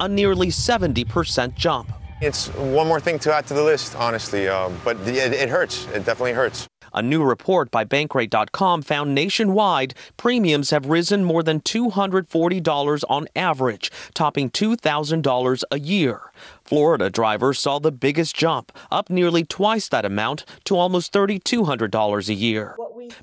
A 0.02 0.10
nearly 0.10 0.48
70% 0.48 1.56
jump. 1.56 1.90
It's 2.20 2.50
one 2.56 2.86
more 2.86 3.00
thing 3.00 3.18
to 3.20 3.34
add 3.34 3.48
to 3.48 3.54
the 3.54 3.64
list, 3.64 3.96
honestly, 3.96 4.50
um, 4.50 4.78
but 4.84 4.98
it, 5.08 5.32
it 5.32 5.48
hurts. 5.48 5.86
It 5.94 6.04
definitely 6.04 6.34
hurts. 6.34 6.68
A 6.96 7.02
new 7.02 7.24
report 7.24 7.72
by 7.72 7.84
Bankrate.com 7.84 8.82
found 8.82 9.14
nationwide 9.14 9.94
premiums 10.16 10.70
have 10.70 10.86
risen 10.86 11.26
more 11.26 11.44
than 11.44 11.60
$240 11.60 13.04
on 13.10 13.28
average, 13.36 13.92
topping 14.14 14.50
$2,000 14.50 15.64
a 15.72 15.80
year. 15.80 16.32
Florida 16.64 17.10
drivers 17.10 17.60
saw 17.60 17.80
the 17.80 17.92
biggest 17.92 18.34
jump, 18.34 18.72
up 18.90 19.10
nearly 19.10 19.44
twice 19.44 19.90
that 19.90 20.06
amount 20.06 20.46
to 20.64 20.78
almost 20.78 21.12
$3,200 21.12 22.30
a 22.30 22.34
year. 22.34 22.78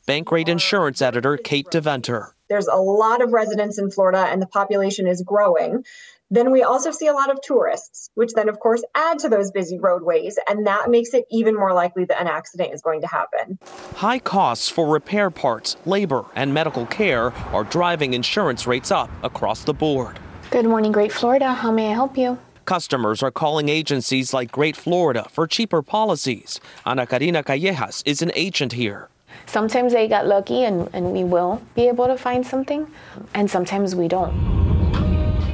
Bankrate 0.06 0.48
insurance 0.48 1.00
editor 1.00 1.38
Cate 1.38 1.70
Deventer. 1.70 2.34
There's 2.50 2.66
a 2.66 2.76
lot 2.76 3.22
of 3.22 3.32
residents 3.32 3.78
in 3.78 3.90
Florida 3.90 4.26
and 4.30 4.42
the 4.42 4.46
population 4.46 5.06
is 5.06 5.22
growing. 5.22 5.86
Then 6.32 6.50
we 6.50 6.62
also 6.62 6.90
see 6.92 7.08
a 7.08 7.12
lot 7.12 7.30
of 7.30 7.42
tourists, 7.42 8.08
which 8.14 8.32
then, 8.32 8.48
of 8.48 8.58
course, 8.58 8.82
add 8.94 9.18
to 9.18 9.28
those 9.28 9.50
busy 9.50 9.78
roadways, 9.78 10.38
and 10.48 10.66
that 10.66 10.88
makes 10.88 11.12
it 11.12 11.26
even 11.30 11.54
more 11.54 11.74
likely 11.74 12.06
that 12.06 12.18
an 12.18 12.26
accident 12.26 12.72
is 12.72 12.80
going 12.80 13.02
to 13.02 13.06
happen. 13.06 13.58
High 13.96 14.18
costs 14.18 14.70
for 14.70 14.88
repair 14.88 15.28
parts, 15.28 15.76
labor, 15.84 16.24
and 16.34 16.54
medical 16.54 16.86
care 16.86 17.34
are 17.52 17.64
driving 17.64 18.14
insurance 18.14 18.66
rates 18.66 18.90
up 18.90 19.10
across 19.22 19.64
the 19.64 19.74
board. 19.74 20.18
Good 20.50 20.64
morning, 20.64 20.90
Great 20.90 21.12
Florida. 21.12 21.52
How 21.52 21.70
may 21.70 21.90
I 21.90 21.92
help 21.92 22.16
you? 22.16 22.38
Customers 22.64 23.22
are 23.22 23.30
calling 23.30 23.68
agencies 23.68 24.32
like 24.32 24.50
Great 24.50 24.74
Florida 24.74 25.26
for 25.30 25.46
cheaper 25.46 25.82
policies. 25.82 26.60
Ana 26.86 27.06
Karina 27.06 27.42
Callejas 27.42 28.02
is 28.06 28.22
an 28.22 28.32
agent 28.34 28.72
here. 28.72 29.10
Sometimes 29.44 29.92
they 29.92 30.08
got 30.08 30.26
lucky 30.26 30.64
and, 30.64 30.88
and 30.94 31.12
we 31.12 31.24
will 31.24 31.60
be 31.74 31.88
able 31.88 32.06
to 32.06 32.16
find 32.16 32.46
something, 32.46 32.90
and 33.34 33.50
sometimes 33.50 33.94
we 33.94 34.08
don't. 34.08 34.61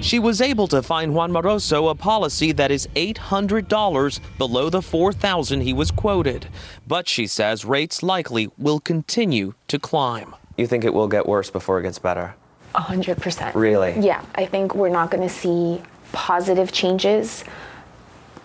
She 0.01 0.21
was 0.21 0.41
able 0.41 0.69
to 0.69 0.81
find 0.81 1.13
Juan 1.13 1.33
Maroso 1.33 1.91
a 1.91 1.95
policy 1.95 2.53
that 2.53 2.71
is 2.71 2.87
$800 2.95 4.21
below 4.39 4.71
the 4.71 4.81
4,000 4.81 5.61
he 5.61 5.73
was 5.73 5.91
quoted. 5.91 6.47
But 6.87 7.09
she 7.09 7.27
says 7.27 7.65
rates 7.65 8.03
likely 8.03 8.49
will 8.57 8.79
continue 8.79 9.55
to 9.67 9.79
climb. 9.79 10.37
You 10.57 10.67
think 10.67 10.85
it 10.85 10.95
will 10.95 11.09
get 11.09 11.27
worse 11.27 11.51
before 11.51 11.81
it 11.81 11.83
gets 11.83 11.99
better? 11.99 12.35
A 12.75 12.81
hundred 12.81 13.19
percent. 13.19 13.57
Really? 13.57 13.99
Yeah, 13.99 14.25
I 14.35 14.47
think 14.47 14.75
we're 14.75 14.89
not 14.89 15.11
going 15.11 15.27
to 15.27 15.35
see 15.35 15.83
positive 16.13 16.71
changes 16.71 17.45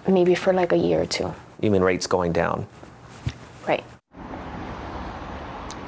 maybe 0.07 0.33
for 0.33 0.53
like 0.53 0.71
a 0.71 0.77
year 0.77 1.01
or 1.01 1.05
two. 1.05 1.33
You 1.61 1.71
mean 1.71 1.81
rates 1.81 2.07
going 2.07 2.31
down? 2.33 2.65
Right. 3.67 3.83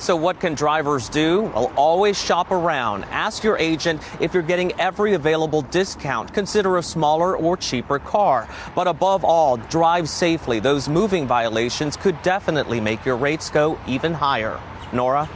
So, 0.06 0.16
what 0.16 0.40
can 0.40 0.54
drivers 0.54 1.10
do? 1.10 1.42
Well, 1.56 1.74
always 1.76 2.16
shop 2.16 2.52
around. 2.52 3.06
Ask 3.06 3.44
your 3.44 3.58
agent 3.58 4.04
if 4.20 4.36
you're 4.36 4.44
getting 4.44 4.72
every 4.80 5.14
available 5.16 5.64
discount. 5.64 6.32
Consider 6.32 6.78
a 6.78 6.84
smaller 6.84 7.36
or 7.36 7.58
cheaper 7.58 7.98
car. 7.98 8.48
But 8.76 8.86
above 8.88 9.26
all, 9.26 9.58
drive 9.58 10.08
safely. 10.08 10.60
Those 10.60 10.88
moving 10.88 11.26
violations 11.26 11.98
could 11.98 12.22
definitely 12.22 12.80
make 12.80 13.04
your 13.04 13.18
rates 13.18 13.50
go 13.50 13.80
even 13.88 14.14
higher. 14.14 14.62
Norah? 14.94 15.28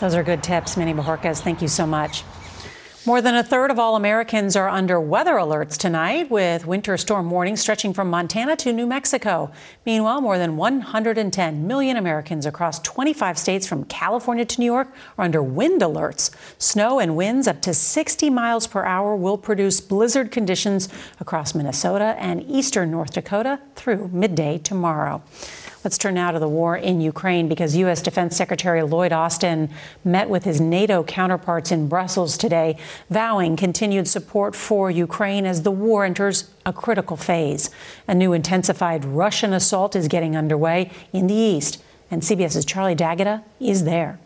Those 0.00 0.16
are 0.16 0.24
good 0.24 0.42
tips, 0.42 0.76
Manny 0.76 0.94
Bojorquez. 0.94 1.40
Thank 1.40 1.62
you 1.62 1.68
so 1.68 1.86
much. 1.86 2.24
More 3.06 3.22
than 3.22 3.36
a 3.36 3.44
third 3.44 3.70
of 3.70 3.78
all 3.78 3.94
Americans 3.94 4.56
are 4.56 4.68
under 4.68 5.00
weather 5.00 5.34
alerts 5.34 5.78
tonight, 5.78 6.30
with 6.30 6.66
winter 6.66 6.96
storm 6.96 7.30
warnings 7.30 7.60
stretching 7.60 7.94
from 7.94 8.10
Montana 8.10 8.56
to 8.56 8.72
New 8.72 8.88
Mexico. 8.88 9.52
Meanwhile, 9.86 10.20
more 10.20 10.36
than 10.36 10.56
110 10.56 11.66
million 11.66 11.96
Americans 11.96 12.44
across 12.44 12.80
25 12.80 13.38
states 13.38 13.68
from 13.68 13.84
California 13.84 14.44
to 14.44 14.60
New 14.60 14.66
York 14.66 14.92
are 15.16 15.24
under 15.24 15.42
wind 15.42 15.80
alerts. 15.80 16.34
Snow 16.58 16.98
and 16.98 17.16
winds 17.16 17.46
up 17.46 17.62
to 17.62 17.72
60 17.72 18.30
miles 18.30 18.66
per 18.66 18.84
hour 18.84 19.14
will 19.14 19.38
produce 19.38 19.80
blizzard 19.80 20.32
conditions 20.32 20.88
across 21.20 21.54
Minnesota 21.54 22.16
and 22.18 22.42
eastern 22.50 22.90
North 22.90 23.12
Dakota 23.12 23.60
through 23.76 24.08
midday 24.12 24.58
tomorrow. 24.58 25.22
Let's 25.88 25.96
turn 25.96 26.16
now 26.16 26.32
to 26.32 26.38
the 26.38 26.46
war 26.46 26.76
in 26.76 27.00
Ukraine 27.00 27.48
because 27.48 27.74
U.S. 27.76 28.02
Defense 28.02 28.36
Secretary 28.36 28.82
Lloyd 28.82 29.10
Austin 29.10 29.70
met 30.04 30.28
with 30.28 30.44
his 30.44 30.60
NATO 30.60 31.02
counterparts 31.02 31.72
in 31.72 31.88
Brussels 31.88 32.36
today, 32.36 32.76
vowing 33.08 33.56
continued 33.56 34.06
support 34.06 34.54
for 34.54 34.90
Ukraine 34.90 35.46
as 35.46 35.62
the 35.62 35.70
war 35.70 36.04
enters 36.04 36.50
a 36.66 36.74
critical 36.74 37.16
phase. 37.16 37.70
A 38.06 38.14
new 38.14 38.34
intensified 38.34 39.02
Russian 39.06 39.54
assault 39.54 39.96
is 39.96 40.08
getting 40.08 40.36
underway 40.36 40.90
in 41.14 41.26
the 41.26 41.32
east, 41.32 41.82
and 42.10 42.20
CBS's 42.20 42.66
Charlie 42.66 42.94
D'Agata 42.94 43.42
is 43.58 43.84
there. 43.84 44.18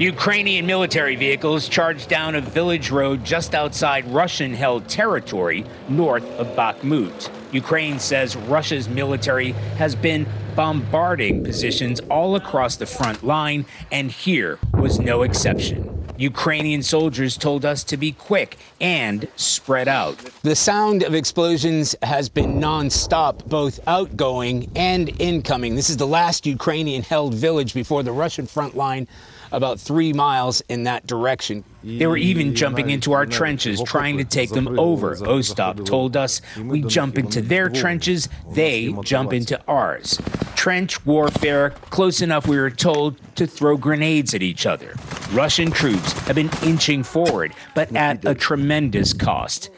Ukrainian 0.00 0.64
military 0.64 1.16
vehicles 1.16 1.68
charged 1.68 2.08
down 2.08 2.36
a 2.36 2.40
village 2.40 2.92
road 2.92 3.24
just 3.24 3.52
outside 3.52 4.06
Russian 4.06 4.54
held 4.54 4.88
territory 4.88 5.64
north 5.88 6.22
of 6.38 6.46
Bakhmut. 6.54 7.28
Ukraine 7.50 7.98
says 7.98 8.36
Russia's 8.36 8.88
military 8.88 9.52
has 9.76 9.96
been 9.96 10.24
bombarding 10.58 11.44
positions 11.44 12.00
all 12.10 12.34
across 12.34 12.74
the 12.74 12.84
front 12.84 13.22
line, 13.24 13.64
and 13.92 14.10
here 14.10 14.58
was 14.72 14.98
no 14.98 15.22
exception. 15.22 16.04
Ukrainian 16.18 16.82
soldiers 16.82 17.36
told 17.36 17.64
us 17.64 17.84
to 17.84 17.96
be 17.96 18.10
quick 18.10 18.56
and 18.80 19.28
spread 19.36 19.86
out. 19.86 20.18
The 20.42 20.56
sound 20.56 21.04
of 21.04 21.14
explosions 21.14 21.94
has 22.02 22.28
been 22.28 22.58
nonstop, 22.58 23.46
both 23.46 23.78
outgoing 23.86 24.68
and 24.74 25.08
incoming. 25.20 25.76
This 25.76 25.90
is 25.90 25.96
the 25.96 26.08
last 26.08 26.44
Ukrainian 26.44 27.02
held 27.04 27.34
village 27.34 27.72
before 27.72 28.02
the 28.02 28.10
Russian 28.10 28.48
front 28.48 28.76
line 28.76 29.06
about 29.52 29.80
three 29.80 30.12
miles 30.12 30.62
in 30.68 30.84
that 30.84 31.06
direction. 31.06 31.64
They 31.82 32.06
were 32.06 32.16
even 32.16 32.54
jumping 32.54 32.90
into 32.90 33.12
our 33.12 33.24
trenches, 33.24 33.82
trying 33.82 34.18
to 34.18 34.24
take 34.24 34.50
them 34.50 34.78
over. 34.78 35.14
Ostap 35.16 35.86
told 35.86 36.16
us 36.16 36.40
we 36.58 36.82
jump 36.82 37.18
into 37.18 37.40
their 37.40 37.68
trenches, 37.68 38.28
they 38.52 38.94
jump 39.02 39.32
into 39.32 39.60
ours. 39.66 40.20
Trench 40.56 41.04
warfare, 41.06 41.70
close 41.90 42.20
enough, 42.20 42.46
we 42.46 42.58
were 42.58 42.70
told, 42.70 43.16
to 43.36 43.46
throw 43.46 43.76
grenades 43.76 44.34
at 44.34 44.42
each 44.42 44.66
other. 44.66 44.94
Russian 45.32 45.70
troops 45.70 46.12
have 46.26 46.34
been 46.36 46.50
inching 46.62 47.02
forward, 47.04 47.52
but 47.74 47.94
at 47.94 48.24
a 48.24 48.34
tremendous 48.34 49.12
cost. 49.12 49.70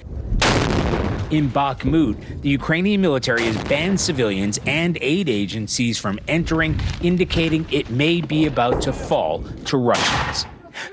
In 1.30 1.48
Bakhmut, 1.48 2.42
the 2.42 2.48
Ukrainian 2.48 3.00
military 3.00 3.44
has 3.44 3.56
banned 3.68 4.00
civilians 4.00 4.58
and 4.66 4.98
aid 5.00 5.28
agencies 5.28 5.96
from 5.96 6.18
entering, 6.26 6.80
indicating 7.02 7.66
it 7.70 7.88
may 7.88 8.20
be 8.20 8.46
about 8.46 8.82
to 8.82 8.92
fall 8.92 9.44
to 9.66 9.76
Russians. 9.76 10.46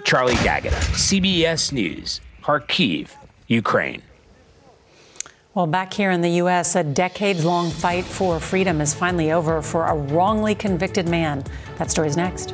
Charlie 0.04 0.36
D'Agata, 0.36 0.76
CBS 0.94 1.72
News, 1.72 2.22
Kharkiv, 2.44 3.10
Ukraine. 3.48 4.04
Well, 5.56 5.66
back 5.66 5.92
here 5.92 6.12
in 6.12 6.22
the 6.22 6.30
U.S., 6.44 6.76
a 6.76 6.84
decades 6.84 7.44
long 7.44 7.72
fight 7.72 8.04
for 8.04 8.40
freedom 8.40 8.80
is 8.80 8.94
finally 8.94 9.32
over 9.32 9.64
for 9.64 9.86
a 9.86 9.96
wrongly 9.96 10.54
convicted 10.54 11.10
man. 11.10 11.44
That 11.80 11.90
story's 11.90 12.16
next. 12.16 12.54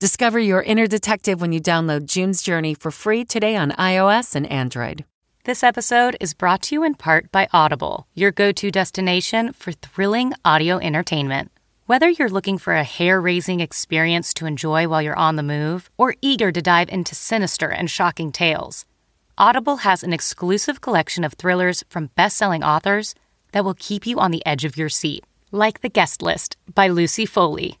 Discover 0.00 0.38
your 0.38 0.62
inner 0.62 0.86
detective 0.86 1.40
when 1.40 1.50
you 1.50 1.60
download 1.60 2.06
June's 2.06 2.40
Journey 2.40 2.72
for 2.72 2.92
free 2.92 3.24
today 3.24 3.56
on 3.56 3.72
iOS 3.72 4.36
and 4.36 4.46
Android. 4.46 5.04
This 5.42 5.64
episode 5.64 6.16
is 6.20 6.34
brought 6.34 6.62
to 6.62 6.76
you 6.76 6.84
in 6.84 6.94
part 6.94 7.32
by 7.32 7.48
Audible, 7.52 8.06
your 8.14 8.30
go 8.30 8.52
to 8.52 8.70
destination 8.70 9.52
for 9.52 9.72
thrilling 9.72 10.34
audio 10.44 10.78
entertainment. 10.78 11.50
Whether 11.86 12.10
you're 12.10 12.28
looking 12.28 12.58
for 12.58 12.74
a 12.74 12.84
hair 12.84 13.20
raising 13.20 13.58
experience 13.58 14.32
to 14.34 14.46
enjoy 14.46 14.86
while 14.86 15.02
you're 15.02 15.18
on 15.18 15.34
the 15.34 15.42
move 15.42 15.90
or 15.98 16.14
eager 16.22 16.52
to 16.52 16.62
dive 16.62 16.90
into 16.90 17.16
sinister 17.16 17.68
and 17.68 17.90
shocking 17.90 18.30
tales, 18.30 18.84
Audible 19.36 19.78
has 19.78 20.04
an 20.04 20.12
exclusive 20.12 20.80
collection 20.80 21.24
of 21.24 21.32
thrillers 21.32 21.82
from 21.88 22.10
best 22.14 22.36
selling 22.36 22.62
authors 22.62 23.16
that 23.50 23.64
will 23.64 23.74
keep 23.74 24.06
you 24.06 24.20
on 24.20 24.30
the 24.30 24.46
edge 24.46 24.64
of 24.64 24.76
your 24.76 24.88
seat, 24.88 25.24
like 25.50 25.80
The 25.80 25.88
Guest 25.88 26.22
List 26.22 26.56
by 26.72 26.86
Lucy 26.86 27.26
Foley. 27.26 27.80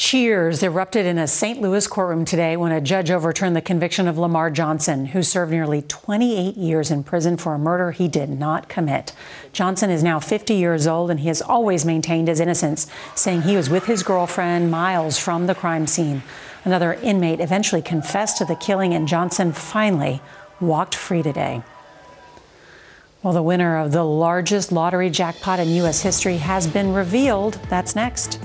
Cheers 0.00 0.62
erupted 0.62 1.06
in 1.06 1.18
a 1.18 1.26
St. 1.26 1.60
Louis 1.60 1.84
courtroom 1.88 2.24
today 2.24 2.56
when 2.56 2.70
a 2.70 2.80
judge 2.80 3.10
overturned 3.10 3.56
the 3.56 3.60
conviction 3.60 4.06
of 4.06 4.16
Lamar 4.16 4.48
Johnson, 4.48 5.06
who 5.06 5.24
served 5.24 5.50
nearly 5.50 5.82
28 5.82 6.56
years 6.56 6.92
in 6.92 7.02
prison 7.02 7.36
for 7.36 7.52
a 7.52 7.58
murder 7.58 7.90
he 7.90 8.06
did 8.06 8.30
not 8.30 8.68
commit. 8.68 9.12
Johnson 9.52 9.90
is 9.90 10.04
now 10.04 10.20
50 10.20 10.54
years 10.54 10.86
old 10.86 11.10
and 11.10 11.18
he 11.18 11.26
has 11.26 11.42
always 11.42 11.84
maintained 11.84 12.28
his 12.28 12.38
innocence, 12.38 12.86
saying 13.16 13.42
he 13.42 13.56
was 13.56 13.68
with 13.68 13.86
his 13.86 14.04
girlfriend 14.04 14.70
miles 14.70 15.18
from 15.18 15.48
the 15.48 15.54
crime 15.54 15.88
scene. 15.88 16.22
Another 16.64 16.94
inmate 17.02 17.40
eventually 17.40 17.82
confessed 17.82 18.38
to 18.38 18.44
the 18.44 18.54
killing, 18.54 18.94
and 18.94 19.08
Johnson 19.08 19.52
finally 19.52 20.22
walked 20.60 20.94
free 20.94 21.24
today. 21.24 21.60
Well, 23.24 23.32
the 23.32 23.42
winner 23.42 23.76
of 23.78 23.90
the 23.90 24.04
largest 24.04 24.70
lottery 24.70 25.10
jackpot 25.10 25.58
in 25.58 25.66
U.S. 25.70 26.02
history 26.02 26.36
has 26.36 26.68
been 26.68 26.94
revealed. 26.94 27.54
That's 27.68 27.96
next. 27.96 28.38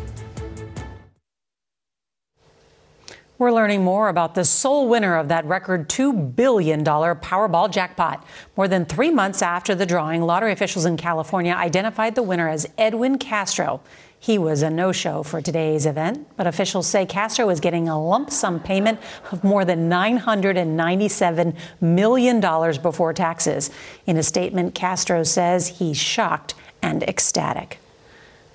We're 3.44 3.52
learning 3.52 3.84
more 3.84 4.08
about 4.08 4.36
the 4.36 4.46
sole 4.46 4.88
winner 4.88 5.18
of 5.18 5.28
that 5.28 5.44
record 5.44 5.90
$2 5.90 6.34
billion 6.34 6.82
Powerball 6.86 7.70
jackpot. 7.70 8.26
More 8.56 8.70
than 8.70 8.86
three 8.86 9.12
months 9.12 9.42
after 9.42 9.76
the 9.76 9.86
drawing, 9.86 10.22
lottery 10.22 10.54
officials 10.54 10.86
in 10.86 10.96
California 10.96 11.52
identified 11.52 12.16
the 12.16 12.24
winner 12.24 12.48
as 12.48 12.66
Edwin 12.78 13.18
Castro. 13.18 13.82
He 14.18 14.38
was 14.38 14.62
a 14.62 14.70
no 14.70 14.94
show 14.94 15.24
for 15.24 15.42
today's 15.42 15.86
event, 15.86 16.26
but 16.38 16.48
officials 16.48 16.88
say 16.88 17.06
Castro 17.06 17.50
is 17.50 17.60
getting 17.60 17.90
a 17.90 18.02
lump 18.02 18.32
sum 18.32 18.62
payment 18.62 19.02
of 19.34 19.44
more 19.44 19.66
than 19.66 19.90
$997 19.90 21.54
million 21.82 22.40
before 22.40 23.12
taxes. 23.12 23.72
In 24.06 24.16
a 24.16 24.24
statement, 24.24 24.74
Castro 24.74 25.24
says 25.24 25.68
he's 25.68 25.98
shocked 25.98 26.56
and 26.82 27.04
ecstatic. 27.04 27.83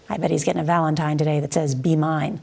I 0.09 0.17
bet 0.17 0.31
he's 0.31 0.45
getting 0.45 0.61
a 0.61 0.65
Valentine 0.65 1.19
today 1.19 1.41
that 1.41 1.53
says, 1.53 1.75
Be 1.75 1.97
mine. 1.97 2.41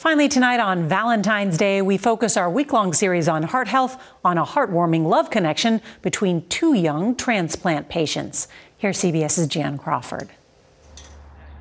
Finally, 0.00 0.30
tonight 0.30 0.60
on 0.60 0.88
Valentine's 0.88 1.58
Day, 1.58 1.82
we 1.82 1.98
focus 1.98 2.38
our 2.38 2.48
week 2.48 2.72
long 2.72 2.94
series 2.94 3.28
on 3.28 3.42
heart 3.42 3.68
health 3.68 4.02
on 4.24 4.38
a 4.38 4.46
heartwarming 4.46 5.04
love 5.04 5.28
connection 5.28 5.78
between 6.00 6.40
two 6.48 6.72
young 6.72 7.14
transplant 7.14 7.86
patients. 7.90 8.48
Here's 8.78 8.96
CBS's 8.96 9.46
Jan 9.46 9.76
Crawford. 9.76 10.30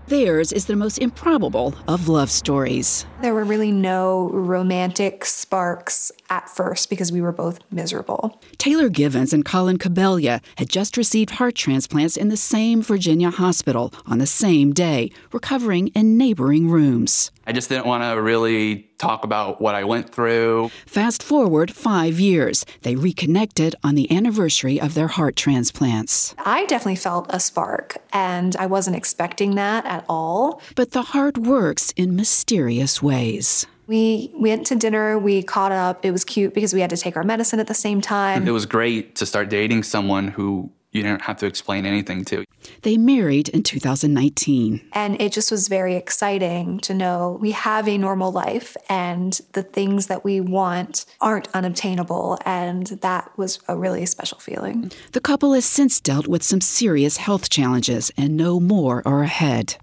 Theirs 0.08 0.54
is 0.54 0.68
the 0.68 0.78
most 0.78 1.00
improbable 1.00 1.76
of 1.86 2.08
love 2.08 2.32
stories. 2.32 3.06
There 3.22 3.34
were 3.34 3.44
really 3.44 3.74
no 3.74 4.30
romantic 4.30 5.26
sparks 5.26 6.10
at 6.30 6.50
first 6.50 6.90
because 6.90 7.12
we 7.12 7.22
were 7.22 7.32
both 7.32 7.60
miserable. 7.72 8.42
Taylor 8.58 8.90
Givens 8.90 9.34
and 9.34 9.46
Colin 9.46 9.78
Cabellia 9.78 10.42
had 10.58 10.70
just 10.70 10.98
received 10.98 11.32
heart 11.32 11.56
transplants 11.56 12.18
in 12.18 12.30
the 12.30 12.38
same 12.38 12.82
Virginia 12.82 13.30
hospital 13.30 13.94
on 14.06 14.18
the 14.20 14.28
same 14.28 14.74
day, 14.74 15.12
recovering 15.32 15.88
in 15.90 16.18
neighboring 16.18 16.70
rooms. 16.70 17.32
I 17.48 17.52
just 17.52 17.70
didn't 17.70 17.88
want 17.88 18.04
to 18.04 18.22
really 18.22 18.90
talk 19.00 19.24
about 19.24 19.60
what 19.60 19.74
I 19.74 19.84
went 19.86 20.14
through. 20.14 20.70
Fast 20.86 21.24
forward 21.24 21.72
five 21.72 22.20
years. 22.20 22.66
They 22.82 22.96
reconnected 22.96 23.76
on 23.84 23.96
the 23.96 24.12
anniversary 24.16 24.80
of 24.80 24.94
their 24.94 25.08
heart 25.08 25.36
transplants. 25.36 26.36
I 26.38 26.66
definitely 26.66 26.98
felt 26.98 27.26
a 27.30 27.40
spark, 27.40 27.98
and 28.14 28.56
I 28.58 28.68
wasn't 28.68 28.98
expecting 28.98 29.56
that 29.56 29.86
at 29.86 30.06
all. 30.08 30.62
But 30.76 30.92
the 30.92 31.02
heart 31.02 31.38
works 31.38 31.92
in 31.96 32.16
mysterious 32.16 33.02
ways. 33.02 33.66
We 33.90 34.30
went 34.36 34.68
to 34.68 34.76
dinner, 34.76 35.18
we 35.18 35.42
caught 35.42 35.72
up. 35.72 36.06
It 36.06 36.12
was 36.12 36.24
cute 36.24 36.54
because 36.54 36.76
we 36.76 36.80
had 36.80 36.92
to 36.92 36.98
take 36.98 37.18
our 37.18 37.24
medicine 37.24 37.60
at 37.60 37.66
the 37.66 37.74
same 37.74 38.02
time. 38.02 38.48
It 38.48 38.52
was 38.52 38.68
great 38.68 39.16
to 39.16 39.26
start 39.26 39.50
dating 39.50 39.82
someone 39.82 40.28
who 40.28 40.70
you 40.92 41.02
didn't 41.02 41.24
have 41.24 41.38
to 41.38 41.48
explain 41.48 41.88
anything 41.88 42.24
to. 42.26 42.46
They 42.84 42.98
married 42.98 43.50
in 43.50 43.64
2019. 43.64 44.90
And 44.94 45.20
it 45.20 45.32
just 45.32 45.50
was 45.50 45.68
very 45.68 45.96
exciting 45.96 46.80
to 46.82 46.94
know 46.94 47.40
we 47.42 47.50
have 47.50 47.88
a 47.88 47.98
normal 47.98 48.32
life 48.32 48.78
and 48.90 49.40
the 49.54 49.64
things 49.64 50.06
that 50.06 50.24
we 50.24 50.40
want 50.40 51.08
aren't 51.20 51.48
unobtainable. 51.56 52.38
And 52.46 52.86
that 53.02 53.36
was 53.38 53.58
a 53.68 53.76
really 53.76 54.06
special 54.06 54.38
feeling. 54.38 54.92
The 55.14 55.22
couple 55.22 55.54
has 55.54 55.66
since 55.66 56.00
dealt 56.00 56.28
with 56.28 56.44
some 56.44 56.62
serious 56.62 57.18
health 57.18 57.50
challenges 57.50 58.12
and 58.16 58.38
no 58.38 58.60
more 58.60 59.02
are 59.04 59.24
ahead 59.24 59.78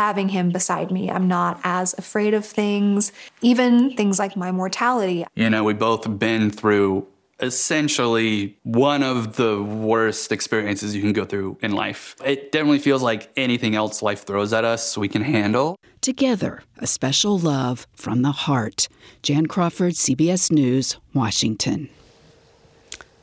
having 0.00 0.30
him 0.30 0.48
beside 0.48 0.90
me. 0.90 1.10
I'm 1.10 1.28
not 1.28 1.60
as 1.62 1.92
afraid 1.98 2.32
of 2.32 2.46
things, 2.46 3.12
even 3.42 3.94
things 3.98 4.18
like 4.18 4.34
my 4.34 4.50
mortality. 4.50 5.26
You 5.34 5.50
know, 5.50 5.62
we 5.62 5.74
both 5.74 6.18
been 6.18 6.50
through 6.50 7.06
essentially 7.40 8.56
one 8.62 9.02
of 9.02 9.36
the 9.36 9.62
worst 9.62 10.32
experiences 10.32 10.96
you 10.96 11.02
can 11.02 11.12
go 11.12 11.26
through 11.26 11.58
in 11.60 11.72
life. 11.72 12.16
It 12.24 12.50
definitely 12.50 12.78
feels 12.78 13.02
like 13.02 13.30
anything 13.36 13.74
else 13.74 14.00
life 14.00 14.24
throws 14.24 14.54
at 14.54 14.64
us 14.64 14.96
we 14.96 15.06
can 15.06 15.20
handle. 15.20 15.76
Together, 16.00 16.62
a 16.78 16.86
special 16.86 17.38
love 17.38 17.86
from 17.94 18.22
the 18.22 18.32
heart. 18.32 18.88
Jan 19.22 19.44
Crawford, 19.44 19.92
CBS 19.92 20.50
News, 20.50 20.96
Washington. 21.12 21.90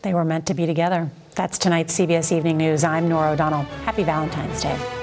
They 0.03 0.13
were 0.13 0.25
meant 0.25 0.45
to 0.45 0.53
be 0.53 0.67
together. 0.67 1.09
That's 1.33 1.57
tonight's 1.57 1.97
CBS 1.97 2.31
Evening 2.31 2.57
News. 2.57 2.83
I'm 2.83 3.09
Norah 3.09 3.31
O'Donnell. 3.31 3.63
Happy 3.83 4.03
Valentine's 4.03 4.61
Day. 4.61 4.96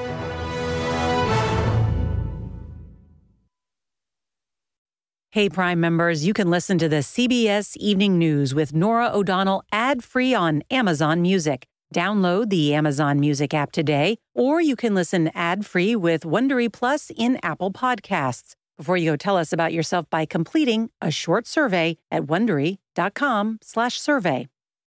Hey, 5.34 5.48
Prime 5.48 5.80
members, 5.80 6.24
you 6.24 6.32
can 6.32 6.48
listen 6.48 6.78
to 6.78 6.88
the 6.88 7.02
CBS 7.02 7.76
Evening 7.78 8.20
News 8.20 8.54
with 8.54 8.72
Norah 8.72 9.10
O'Donnell 9.12 9.64
ad 9.72 10.04
free 10.04 10.32
on 10.32 10.62
Amazon 10.70 11.22
Music. 11.22 11.64
Download 11.92 12.50
the 12.50 12.72
Amazon 12.72 13.18
Music 13.18 13.52
app 13.52 13.72
today, 13.72 14.18
or 14.32 14.60
you 14.60 14.76
can 14.76 14.94
listen 14.94 15.32
ad 15.34 15.66
free 15.66 15.96
with 15.96 16.22
Wondery 16.22 16.72
Plus 16.72 17.10
in 17.16 17.40
Apple 17.42 17.72
Podcasts. 17.72 18.54
Before 18.78 18.96
you 18.96 19.10
go, 19.10 19.16
tell 19.16 19.36
us 19.36 19.52
about 19.52 19.72
yourself 19.72 20.08
by 20.08 20.24
completing 20.24 20.90
a 21.02 21.10
short 21.10 21.48
survey 21.48 21.96
at 22.12 22.26
wondery.com/survey. 22.26 24.48